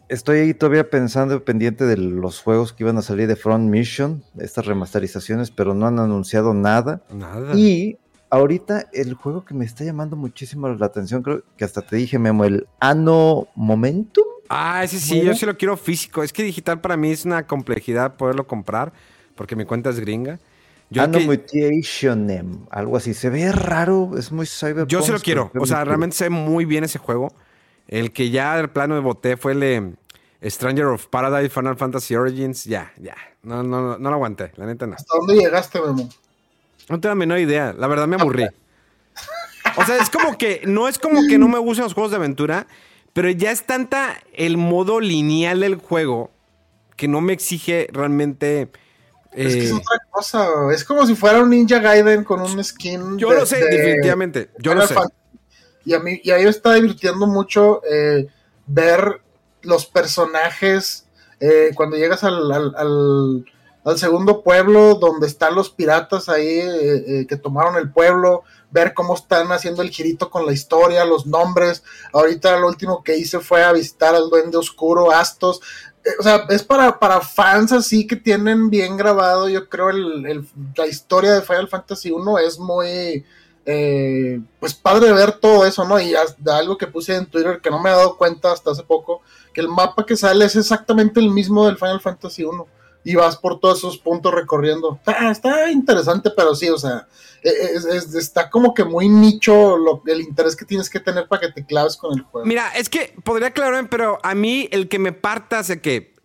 [0.10, 4.24] Estoy ahí todavía pensando, pendiente de los juegos que iban a salir de Front Mission,
[4.40, 7.02] estas remasterizaciones, pero no han anunciado nada.
[7.14, 7.54] Nada.
[7.56, 7.98] Y
[8.30, 12.20] ahorita el juego que me está llamando muchísimo la atención, creo que hasta te dije,
[12.20, 14.26] Memo, el Ano Momentum.
[14.50, 16.24] Ah, ese sí, yo sí lo quiero físico.
[16.24, 18.94] Es que digital para mí es una complejidad poderlo comprar,
[19.36, 20.40] porque mi cuenta es gringa.
[20.90, 23.14] Yo Ano Mutation, algo así.
[23.14, 24.90] Se ve raro, es muy cyberpunk.
[24.90, 25.52] Yo sí lo quiero.
[25.60, 27.34] O sea, realmente ve muy bien ese juego.
[27.88, 29.96] El que ya el plano de boté fue el de
[30.44, 32.64] Stranger of Paradise Final Fantasy Origins.
[32.64, 33.16] Ya, ya.
[33.44, 34.96] No, no, no lo aguanté, la neta no.
[34.96, 36.10] ¿Hasta dónde llegaste, Memo?
[36.90, 37.74] No tengo la menor idea.
[37.78, 38.48] La verdad me aburrí.
[39.78, 42.18] O sea, es como que no es como que no me gusten los juegos de
[42.18, 42.68] aventura,
[43.14, 46.32] pero ya es tanta el modo lineal del juego
[46.96, 48.72] que no me exige realmente.
[49.34, 50.48] Es que es eh, otra cosa.
[50.74, 53.18] Es como si fuera un Ninja Gaiden con un skin.
[53.20, 54.50] Yo lo sé, definitivamente.
[54.58, 54.96] Yo lo sé.
[55.86, 58.28] Y a mí, y a mí me está divirtiendo mucho eh,
[58.66, 59.22] ver
[59.62, 61.06] los personajes
[61.40, 63.46] eh, cuando llegas al al
[63.98, 69.16] segundo pueblo donde están los piratas ahí eh, eh, que tomaron el pueblo, ver cómo
[69.16, 71.84] están haciendo el girito con la historia, los nombres.
[72.12, 75.62] Ahorita lo último que hice fue a visitar al duende oscuro, Astos.
[76.04, 80.46] Eh, o sea, es para, para fans así que tienen bien grabado, yo creo, el,
[80.76, 83.26] la historia de Final Fantasy 1 es muy...
[84.60, 85.98] pues padre ver todo eso, ¿no?
[85.98, 86.14] Y
[86.46, 89.22] algo que puse en Twitter que no me he dado cuenta hasta hace poco,
[89.54, 92.77] que el mapa que sale es exactamente el mismo del Final Fantasy 1
[93.08, 95.00] y vas por todos esos puntos recorriendo.
[95.32, 97.08] Está, interesante, pero sí, o sea,
[97.42, 101.40] e, e, está como que muy nicho lo, el interés que tienes que tener para
[101.40, 102.46] que te claves con el juego.
[102.46, 106.18] Mira, es que podría aclararme, pero a mí el que me parta de que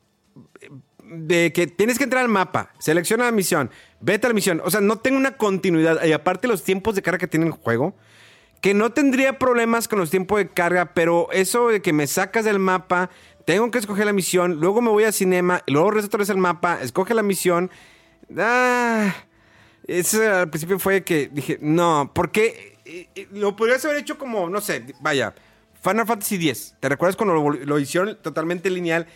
[1.05, 3.71] de que tienes que entrar al mapa, selecciona la misión,
[4.01, 7.03] vete a la misión, o sea, no tengo una continuidad y aparte los tiempos de
[7.03, 7.95] carga que tiene el juego,
[8.63, 12.45] que no tendría problemas con los tiempos de carga, pero eso de que me sacas
[12.45, 13.11] del mapa,
[13.45, 16.39] tengo que escoger la misión, luego me voy a cinema, luego regreso otra vez el
[16.39, 17.71] mapa, escoge la misión.
[18.39, 19.15] Ah,
[19.87, 22.79] ese al principio fue que dije, no, porque
[23.33, 25.35] lo podrías haber hecho como, no sé, vaya,
[25.83, 26.75] Final Fantasy X.
[26.81, 29.07] ¿Te recuerdas cuando lo, hicieron totalmente lineal?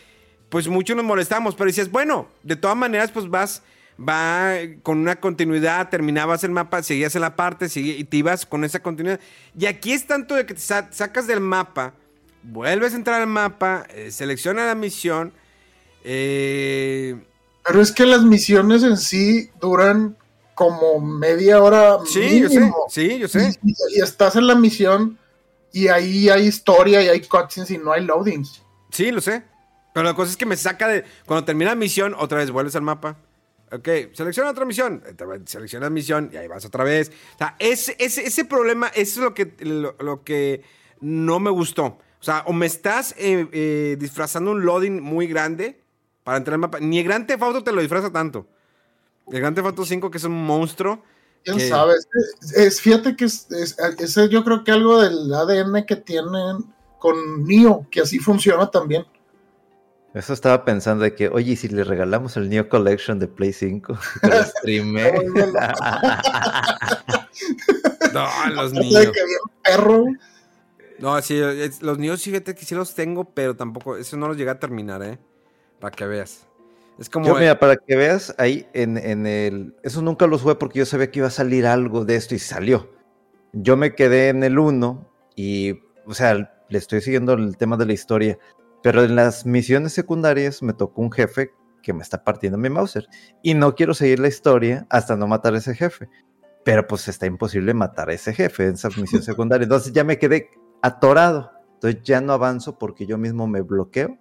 [0.48, 3.62] Pues muchos nos molestamos, pero decías, bueno, de todas maneras, pues vas,
[3.96, 8.64] va con una continuidad, terminabas el mapa, seguías en la parte, y te ibas con
[8.64, 9.20] esa continuidad.
[9.58, 11.94] Y aquí es tanto de que te sacas del mapa
[12.46, 15.32] vuelves a entrar al mapa, eh, selecciona la misión.
[16.04, 17.16] Eh,
[17.64, 20.16] Pero es que las misiones en sí duran
[20.54, 21.98] como media hora.
[22.06, 22.76] sí, yo sé, mínimo.
[22.88, 23.58] sí, yo sé.
[23.62, 25.18] Y, y estás en la misión
[25.72, 28.62] y ahí hay historia y hay cutscenes y no hay loadings.
[28.90, 29.42] Sí, lo sé.
[29.92, 31.04] Pero la cosa es que me saca de.
[31.26, 33.16] Cuando termina la misión, otra vez vuelves al mapa.
[33.72, 35.02] Ok, selecciona otra misión.
[35.06, 35.14] Eh,
[35.46, 37.10] Seleccionas misión y ahí vas otra vez.
[37.34, 40.62] O sea, ese, ese, ese problema, eso es lo que, lo, lo que
[41.00, 41.98] no me gustó.
[42.20, 45.80] O sea, o me estás eh, eh, disfrazando un loading muy grande
[46.24, 46.78] para entrar al mapa.
[46.80, 48.46] Ni el Gran Theft te lo disfraza tanto.
[49.30, 51.02] El Gran Theft Auto 5, que es un monstruo.
[51.44, 51.94] ¿Quién que- sabe?
[51.94, 56.64] Es, es- fíjate que es, es- ese yo creo que algo del ADN que tienen
[56.98, 59.04] con Neo, que así funciona también.
[60.14, 63.52] Eso estaba pensando de que, oye, ¿y si le regalamos el Neo Collection de Play
[63.52, 63.98] 5?
[64.22, 65.12] Que lo streame.
[68.12, 69.06] No, los niños.
[69.12, 69.20] que
[69.64, 70.04] perro.
[70.98, 74.36] No, sí, es- los niños, fíjate que sí los tengo, pero tampoco, eso no los
[74.36, 75.18] llega a terminar, ¿eh?
[75.80, 76.46] Para que veas.
[76.98, 77.26] Es como...
[77.26, 79.74] Yo, mira, para que veas, ahí en, en el...
[79.82, 82.38] Eso nunca lo jugué porque yo sabía que iba a salir algo de esto y
[82.38, 82.90] salió.
[83.52, 85.72] Yo me quedé en el 1 y,
[86.06, 88.38] o sea, le estoy siguiendo el tema de la historia,
[88.82, 91.50] pero en las misiones secundarias me tocó un jefe
[91.82, 93.06] que me está partiendo mi Mauser
[93.42, 96.08] y no quiero seguir la historia hasta no matar a ese jefe.
[96.64, 99.64] Pero pues está imposible matar a ese jefe en esa misión secundaria.
[99.64, 100.50] Entonces ya me quedé
[100.82, 101.52] atorado.
[101.74, 104.18] Entonces ya no avanzo porque yo mismo me bloqueo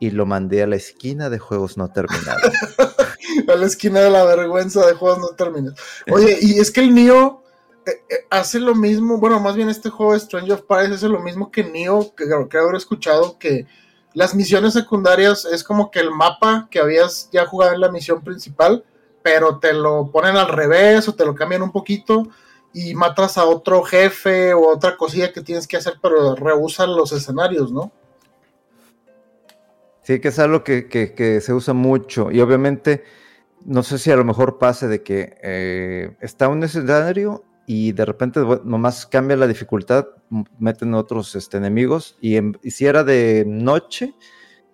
[0.00, 2.42] y lo mandé a la esquina de juegos no terminados.
[3.48, 5.74] a la esquina de la vergüenza de juegos no terminas.
[6.10, 7.42] Oye, y es que el Neo
[7.86, 11.08] eh, eh, hace lo mismo, bueno, más bien este juego de Strange of Paradise hace
[11.08, 13.66] lo mismo que Neo, que creo que haber escuchado que
[14.14, 18.22] las misiones secundarias es como que el mapa que habías ya jugado en la misión
[18.22, 18.84] principal,
[19.22, 22.26] pero te lo ponen al revés o te lo cambian un poquito
[22.72, 27.12] y matas a otro jefe o otra cosilla que tienes que hacer, pero rehusan los
[27.12, 27.90] escenarios, ¿no?
[30.02, 32.30] Sí, que es algo que, que- se usa mucho.
[32.30, 33.04] Y obviamente,
[33.64, 38.04] no sé si a lo mejor pase de que eh, está un escenario y de
[38.04, 40.06] repente nomás cambia la dificultad,
[40.58, 42.16] meten otros este, enemigos.
[42.20, 44.14] Y, en- y si era de noche,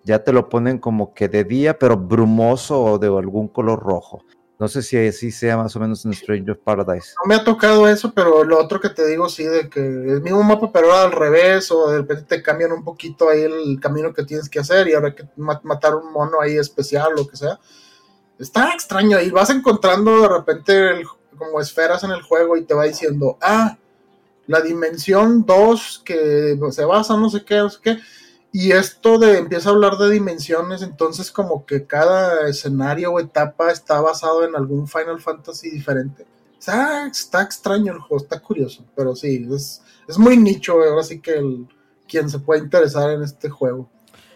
[0.03, 4.23] ya te lo ponen como que de día, pero brumoso o de algún color rojo.
[4.59, 7.13] No sé si así sea más o menos en Strange of Paradise.
[7.23, 10.21] No me ha tocado eso, pero lo otro que te digo, sí, de que el
[10.21, 13.79] mismo mapa, pero ahora al revés, o de repente te cambian un poquito ahí el
[13.79, 17.13] camino que tienes que hacer y ahora hay que ma- matar un mono ahí especial,
[17.15, 17.59] lo que sea.
[18.39, 21.03] Está extraño y vas encontrando de repente
[21.37, 23.77] como esferas en el juego y te va diciendo, ah,
[24.47, 27.97] la dimensión 2 que se basa no sé qué, no sé qué.
[28.59, 33.71] Y esto de empieza a hablar de dimensiones, entonces como que cada escenario o etapa
[33.71, 36.25] está basado en algún Final Fantasy diferente.
[36.57, 41.19] Está, está extraño el juego, está curioso, pero sí, es, es muy nicho, ahora sí
[41.19, 41.67] que el,
[42.07, 43.91] quien se puede interesar en este juego.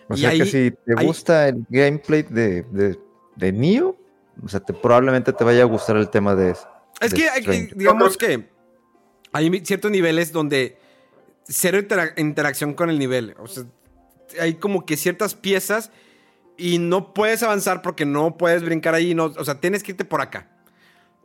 [0.07, 2.99] O sea que si te ahí- gusta el gameplay de, de,
[3.35, 3.97] de Neo,
[4.43, 6.51] o sea, te, probablemente te vaya a gustar el tema de
[6.99, 7.73] Es de que, hay- Strange.
[7.75, 8.49] digamos que
[9.31, 10.77] hay ciertos niveles donde
[11.47, 13.35] cero intera- interacción con el nivel.
[13.39, 13.63] O sea,
[14.39, 15.91] hay como que ciertas piezas
[16.57, 19.13] y no puedes avanzar porque no puedes brincar ahí.
[19.15, 20.47] No, o sea, tienes que irte por acá.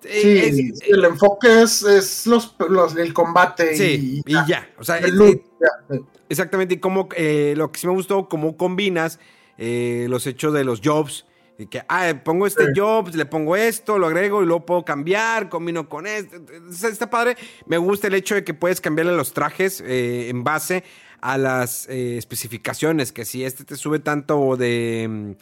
[0.03, 4.69] Sí, Eh, es- el enfoque es, es los, los- el combate sí, y, y ya.
[4.79, 5.97] O sea, el loot, ya.
[6.29, 9.19] Exactamente, y cómo, eh, lo que sí me gustó, cómo combinas
[9.59, 11.25] eh, los hechos de los jobs.
[11.59, 12.73] Y que, ah, pongo este Sí.
[12.77, 16.37] job, le pongo esto, lo agrego y luego puedo cambiar, combino con esto.
[16.71, 17.35] Está, está padre.
[17.65, 20.85] Me gusta el hecho de que puedes cambiarle los trajes eh, en base
[21.27, 23.13] a las eh, especificaciones.
[23.13, 25.33] Que si este te sube tanto de, mm,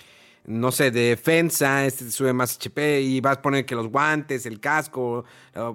[0.47, 3.89] no sé, de defensa, este te sube más HP y vas a poner que los
[3.89, 5.25] guantes, el casco,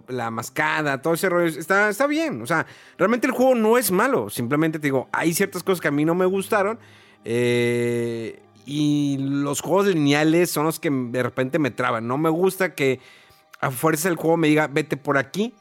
[0.07, 1.47] la, mascada, todo ese rollo.
[1.47, 2.41] Está, está bien.
[2.41, 2.65] O sea,
[2.97, 4.29] realmente el juego no es malo.
[4.29, 6.79] Simplemente te digo, hay ciertas cosas que a mí no me gustaron.
[7.25, 12.07] eh, y los juegos lineales son los que de repente me traban.
[12.07, 12.99] No me gusta que
[13.61, 15.55] a fuerza el juego me diga, vete por aquí.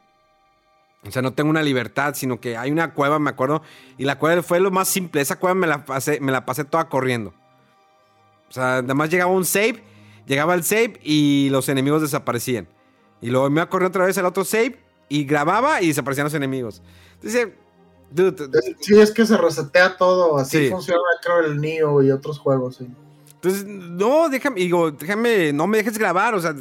[1.08, 3.62] O sea, no tengo una libertad, sino que hay una cueva, me acuerdo.
[3.96, 5.20] Y la cueva fue lo más simple.
[5.22, 7.32] Esa cueva me la pasé, me la pasé toda corriendo.
[8.48, 9.82] O sea, nada más llegaba un save,
[10.26, 12.68] llegaba el save y los enemigos desaparecían.
[13.20, 14.78] Y luego me iba a correr otra vez al otro save
[15.08, 16.82] y grababa y desaparecían los enemigos.
[17.14, 17.48] Entonces,
[18.10, 18.48] dude,
[18.80, 20.70] Sí, es que se resetea todo, así Sí.
[20.70, 22.86] funciona creo el Neo y otros juegos, sí.
[23.38, 26.56] Entonces, no, déjame, digo, déjame, no me dejes grabar, o sea,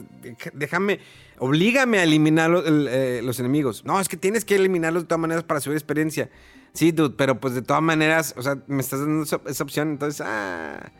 [0.53, 0.99] déjame,
[1.39, 3.83] oblígame a eliminar el, eh, los enemigos.
[3.83, 6.29] No, es que tienes que eliminarlos de todas maneras para subir experiencia.
[6.73, 9.89] Sí, dude, pero pues de todas maneras, o sea, me estás dando esa, esa opción,
[9.89, 10.91] entonces, ah.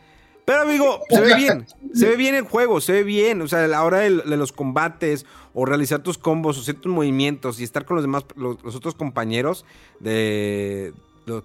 [0.46, 3.66] Pero amigo, se ve bien, se ve bien el juego, se ve bien, o sea,
[3.66, 7.66] a la hora de, de los combates o realizar tus combos o ciertos movimientos y
[7.66, 9.66] estar con los demás, los, los otros compañeros
[10.00, 10.94] de,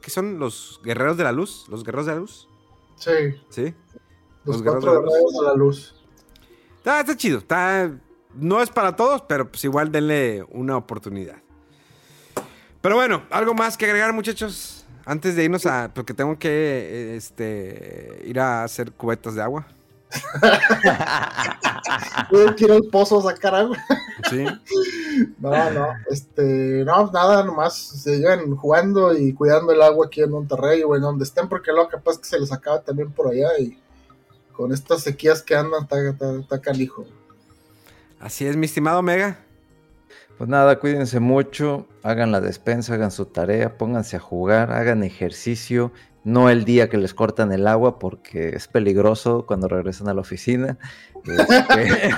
[0.00, 1.66] ¿Qué son los guerreros de la luz?
[1.68, 2.48] ¿Los guerreros de la luz?
[2.96, 3.10] Sí,
[3.50, 3.74] Sí.
[4.44, 5.04] Los, cuatro de la luz.
[5.04, 5.94] guerreros de la luz.
[6.78, 7.38] Está, está chido.
[7.38, 7.90] Está,
[8.34, 11.36] no es para todos, pero pues igual denle una oportunidad.
[12.80, 14.84] Pero bueno, algo más que agregar, muchachos.
[15.04, 15.90] Antes de irnos a.
[15.94, 19.66] Porque tengo que este, ir a hacer cubetas de agua.
[22.30, 23.76] Tuve que ir al pozo a sacar agua.
[24.28, 24.44] Sí.
[25.38, 30.82] No, no, este, no, nada, nomás sigan jugando y cuidando el agua aquí en Monterrey
[30.82, 33.78] o en donde estén, porque luego capaz que se les acaba también por allá y
[34.52, 37.04] con estas sequías que andan, está, está, está canijo.
[38.20, 39.38] Así es, mi estimado Mega.
[40.38, 45.92] Pues nada, cuídense mucho, hagan la despensa, hagan su tarea, pónganse a jugar, hagan ejercicio,
[46.24, 50.20] no el día que les cortan el agua porque es peligroso cuando regresan a la
[50.20, 50.78] oficina.
[51.24, 52.10] Este,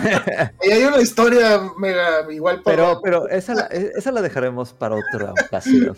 [0.62, 4.97] Y hay una historia mega igual para pero pero esa, la, esa la dejaremos para
[4.97, 5.97] otra ocasión.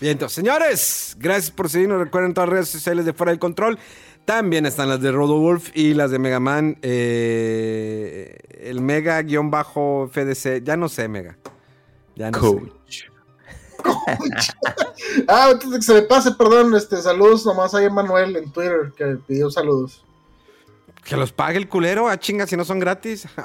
[0.00, 2.00] Bien, entonces, señores, gracias por seguirnos.
[2.00, 3.78] Recuerden todas las redes sociales de Fuera del Control.
[4.30, 6.78] También están las de Rodowolf y las de Megaman.
[6.82, 10.62] Eh, el Mega-FDC.
[10.62, 11.36] Ya no sé, Mega.
[12.14, 12.46] Ya no sé.
[12.46, 13.00] Coach.
[15.26, 18.92] Ah, antes de que se me pase, perdón, este, saludos nomás a Manuel en Twitter
[18.96, 20.04] que pidió saludos.
[21.02, 23.26] Que los pague el culero, a chinga, si no son gratis.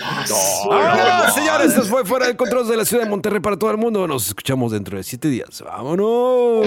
[0.00, 3.76] Ah, señores, esto fue Fuera del Control de la ciudad de Monterrey para todo el
[3.76, 4.06] mundo.
[4.06, 5.60] Nos escuchamos dentro de siete días.
[5.60, 6.66] ¡Vámonos!